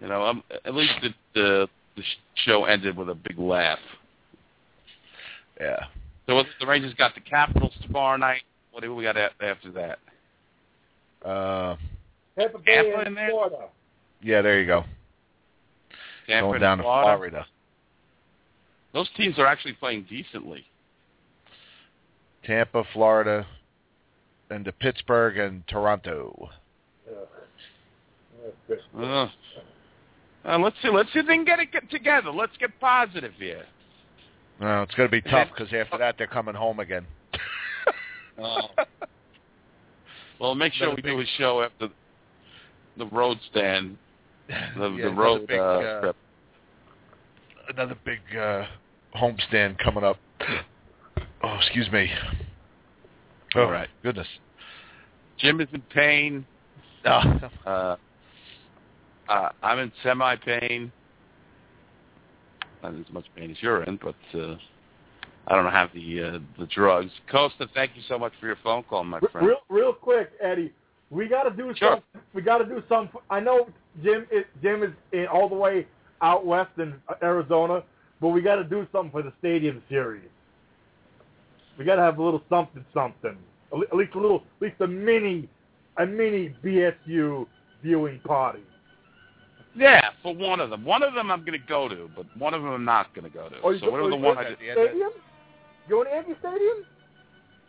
[0.00, 2.02] you know, um, at least the, the the
[2.44, 3.78] show ended with a big laugh.
[5.60, 5.78] Yeah.
[6.26, 8.42] So what's- the Rangers got the Capitals tomorrow night.
[8.72, 9.98] What do we got after that?
[11.24, 11.76] Uh,
[12.36, 13.30] Tampa Bay Tampa in there?
[13.30, 13.68] Florida.
[14.20, 14.84] yeah, there you go.
[16.26, 17.16] Tampa Going and down to Florida.
[17.16, 17.46] Florida.
[18.92, 20.64] Those teams are actually playing decently.
[22.44, 23.46] Tampa, Florida,
[24.50, 26.50] and to Pittsburgh and Toronto.
[28.98, 29.28] Ugh.
[30.46, 30.88] Uh, let's see.
[30.88, 32.30] Let's see if they can get it get together.
[32.30, 33.64] Let's get positive here.
[34.60, 37.06] No, it's going to be tough because after that they're coming home again.
[38.36, 38.62] Oh.
[40.40, 41.88] well, make sure Another we do a show after
[42.96, 43.96] the road stand,
[44.48, 46.16] the, Yeah, the another road big, uh, uh, trip.
[47.68, 48.64] Another big uh,
[49.14, 50.16] homestand coming up.
[51.44, 52.10] Oh, excuse me.
[53.54, 53.88] Oh, All right.
[54.02, 54.26] Goodness.
[55.38, 56.44] Jim is in pain.
[57.04, 57.20] Oh,
[57.64, 57.96] Uh,
[59.28, 60.92] uh, I'm in semi pain.
[62.82, 64.56] Not as much pain as you're in, but uh,
[65.48, 67.10] I don't have the uh, the drugs.
[67.30, 69.46] Costa, thank you so much for your phone call, my friend.
[69.46, 70.72] Real, real quick, Eddie.
[71.10, 71.92] We got to do Sure.
[71.92, 72.20] something.
[72.34, 73.20] We got to do something.
[73.30, 73.68] I know
[74.02, 75.86] Jim is Jim is in all the way
[76.22, 77.82] out west in Arizona,
[78.20, 80.28] but we got to do something for the stadium series.
[81.78, 83.36] We got to have a little something, something.
[83.72, 85.48] At at least a little, at least a mini,
[85.98, 87.46] a mini BSU
[87.82, 88.62] viewing party.
[89.76, 90.84] Yeah, for one of them.
[90.84, 93.30] One of them I'm going to go to, but one of them I'm not going
[93.30, 93.56] to go to.
[93.62, 94.58] Oh, you so go- whatever oh, the you one go I to did.
[94.58, 95.10] the Stadium?
[95.88, 96.86] Going to Yankee Stadium?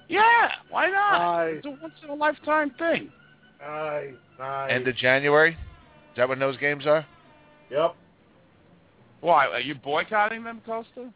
[0.07, 1.45] Yeah, why not?
[1.45, 1.55] Nice.
[1.57, 3.11] It's a once in a lifetime thing.
[3.59, 4.71] Nice, nice.
[4.71, 5.51] End of January?
[5.51, 7.05] Is that when those games are?
[7.71, 7.95] Yep.
[9.21, 11.11] Why are you boycotting them, Costa?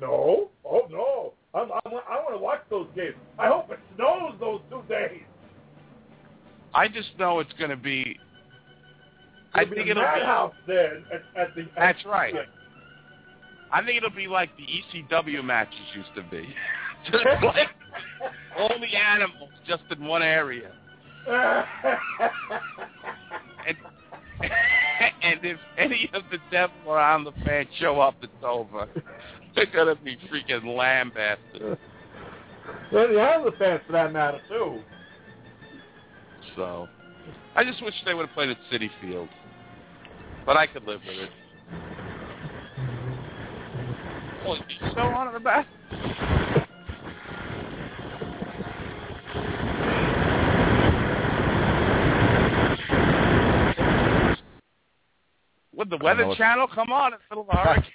[0.00, 0.50] No.
[0.64, 1.32] Oh no.
[1.54, 3.14] I'm, I'm, I want to watch those games.
[3.38, 5.22] I hope it snows those two days.
[6.74, 8.18] I just know it's going to be.
[9.54, 10.06] I think it'll be.
[10.06, 11.62] madhouse there at, at the.
[11.62, 12.34] at- That's right.
[13.72, 16.48] I think it'll be like the ECW matches used to be.
[17.12, 17.68] Just like
[18.58, 20.72] all the animals just in one area.
[24.40, 24.50] And,
[25.22, 28.88] and if any of the devil around the fans show up, it's over.
[29.54, 31.62] They're gonna be freaking lambasted.
[31.62, 31.76] and
[32.90, 34.80] the other fans, for that matter, too.
[36.56, 36.88] So,
[37.56, 39.28] I just wish they would have played at Citi Field,
[40.46, 41.30] but I could live with it.
[44.46, 45.66] Oh, is the show on in the back?
[55.76, 57.92] Would the Weather Channel come on in the middle of a hurricane?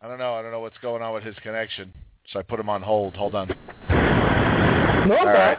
[0.00, 0.34] I don't know.
[0.34, 1.92] I don't know what's going on with his connection.
[2.32, 3.14] So I put him on hold.
[3.14, 3.48] Hold on.
[3.48, 5.32] No, All that.
[5.32, 5.58] right.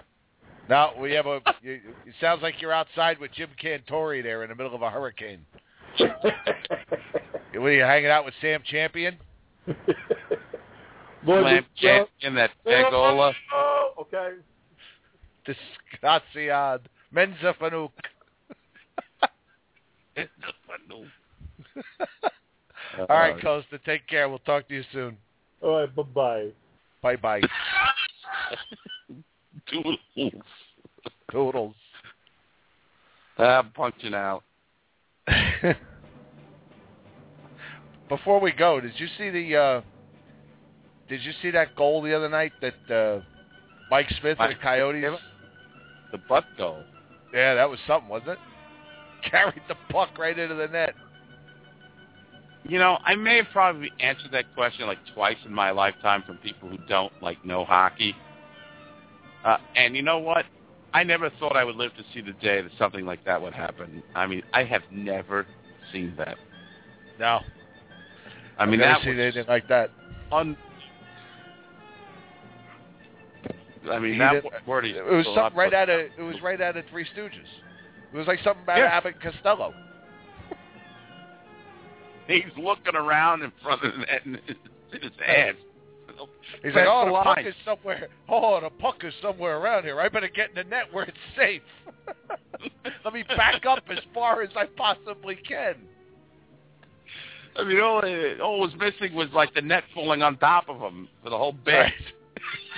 [0.70, 1.42] Now we have a.
[1.64, 1.82] It
[2.20, 5.46] sounds like you're outside with Jim Cantore there in the middle of a hurricane.
[6.00, 9.18] What are you hanging out with Sam Champion?
[11.26, 13.34] Boy, Lamp this- Jet in that Angola.
[13.54, 14.34] Oh, okay.
[15.48, 16.82] Disgraciad.
[17.14, 17.92] Menza Fanuc.
[23.00, 23.80] All right, Costa.
[23.86, 24.30] Take care.
[24.30, 25.18] We'll talk to you soon.
[25.62, 26.50] All right, bye-bye.
[27.02, 27.42] Bye bye.
[29.68, 29.98] Toodles.
[31.32, 31.76] Toodles.
[33.38, 34.44] Ah, I'm punching out.
[38.10, 39.56] Before we go, did you see the?
[39.56, 39.81] uh
[41.10, 43.22] Did you see that goal the other night that uh
[43.89, 45.19] Mike Smith and the Coyotes?
[46.11, 46.84] The butt goal.
[47.34, 48.39] Yeah, that was something, wasn't it?
[49.30, 50.93] Carried the puck right into the net.
[52.68, 56.38] You know, I may have probably answered that question like twice in my lifetime from
[56.38, 58.15] people who don't like know hockey.
[59.43, 60.45] Uh, and you know what?
[60.96, 63.52] I never thought I would live to see the day that something like that would
[63.54, 64.02] happen.
[64.16, 65.46] I mean, I have never
[65.92, 66.38] seen that.
[67.20, 67.42] No,
[68.58, 69.92] I mean, I've never that seen was anything like that.
[70.32, 70.56] un.
[73.92, 76.42] I mean, He that did- word is It was something right out of it was
[76.42, 77.44] right out of Three Stooges.
[78.14, 78.86] It was like something about Yeah.
[78.86, 79.74] Abbott Costello.
[82.28, 84.60] He's looking around in front of that and it's
[84.94, 85.58] in his hands.
[86.64, 88.08] He's That's like, oh, the the puck is somewhere.
[88.30, 90.00] Oh, the puck is somewhere around here.
[90.00, 91.62] I better get in the net where it's safe.
[93.06, 95.76] Let me back up as far as I possibly can.
[97.58, 98.02] I mean, all,
[98.42, 101.54] all was missing was like the net falling on top of him for the whole
[101.54, 101.74] bit.
[101.74, 101.94] Right.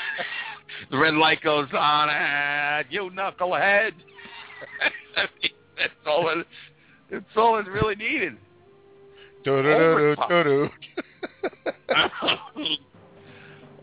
[0.91, 3.91] the red light goes on, and you knucklehead.
[5.15, 6.45] I mean, that's all it.
[7.09, 8.37] That's all it really needed.
[9.43, 10.69] Do-do-do-do-do-do.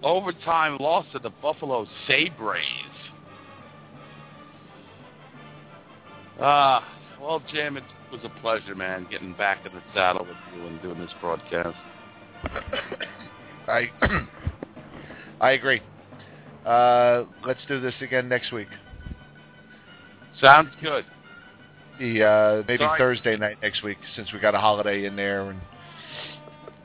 [0.05, 2.61] Overtime loss to the Buffalo Sabres.
[6.39, 6.87] Ah,
[7.19, 10.83] well, Jim, it was a pleasure, man, getting back in the saddle with you and
[10.83, 11.77] doing this broadcast.
[13.67, 13.91] I
[15.41, 15.81] I agree.
[16.67, 18.69] Uh, let's do this again next week.
[20.41, 21.07] Sounds good.
[21.99, 22.99] The uh, maybe Sorry.
[22.99, 25.49] Thursday night next week, since we got a holiday in there.
[25.51, 25.61] And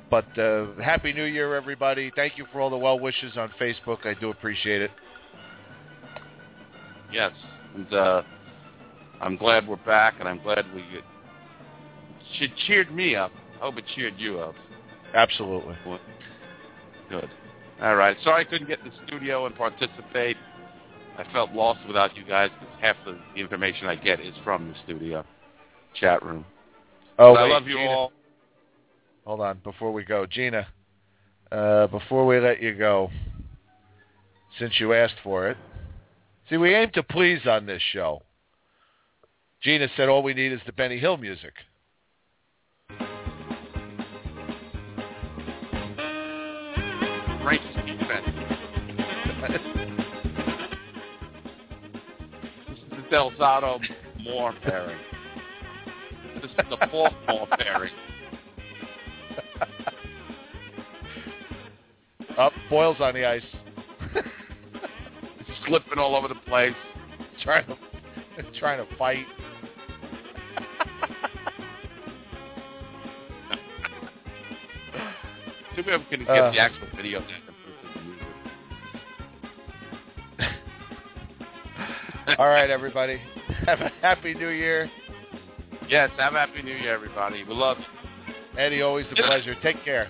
[0.09, 2.11] but uh, happy New Year, everybody!
[2.15, 4.05] Thank you for all the well wishes on Facebook.
[4.05, 4.91] I do appreciate it.
[7.11, 7.31] Yes,
[7.75, 8.21] and uh,
[9.21, 11.03] I'm glad we're back, and I'm glad we get,
[12.41, 13.31] it cheered me up.
[13.57, 14.55] I hope it cheered you up.
[15.13, 15.75] Absolutely.
[17.09, 17.29] Good.
[17.81, 18.15] All right.
[18.23, 20.37] Sorry I couldn't get in the studio and participate.
[21.17, 24.75] I felt lost without you guys because half the information I get is from the
[24.85, 25.25] studio
[25.99, 26.45] chat room.
[27.17, 27.89] Oh, But I love you Gina.
[27.89, 28.11] all.
[29.29, 30.65] Hold on, before we go, Gina.
[31.51, 33.11] Uh, before we let you go,
[34.57, 35.57] since you asked for it,
[36.49, 38.23] see, we aim to please on this show.
[39.61, 41.53] Gina said all we need is the Benny Hill music.
[47.85, 48.25] Defense.
[52.67, 53.79] this is the Del Zotto
[54.23, 54.97] Moore pairing.
[56.41, 57.93] This is the fourth Moore pairing.
[62.39, 63.41] Up, Boyle's on the ice,
[65.67, 66.73] Slipping all over the place.
[67.43, 67.77] trying to
[68.59, 69.25] trying to fight.
[75.75, 76.51] See if we can get Uh.
[76.51, 78.25] the actual video back and put it to the music.
[82.39, 83.19] All right, everybody,
[83.65, 84.89] have a happy New Year.
[85.87, 87.43] Yes, have a happy New Year, everybody.
[87.43, 87.85] We love you.
[88.59, 89.55] Eddie, always a pleasure.
[89.63, 90.09] Take care.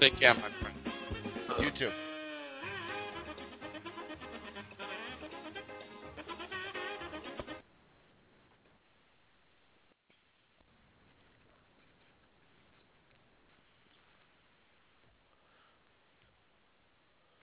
[0.00, 0.50] Take care, my friend.
[0.50, 0.65] You too.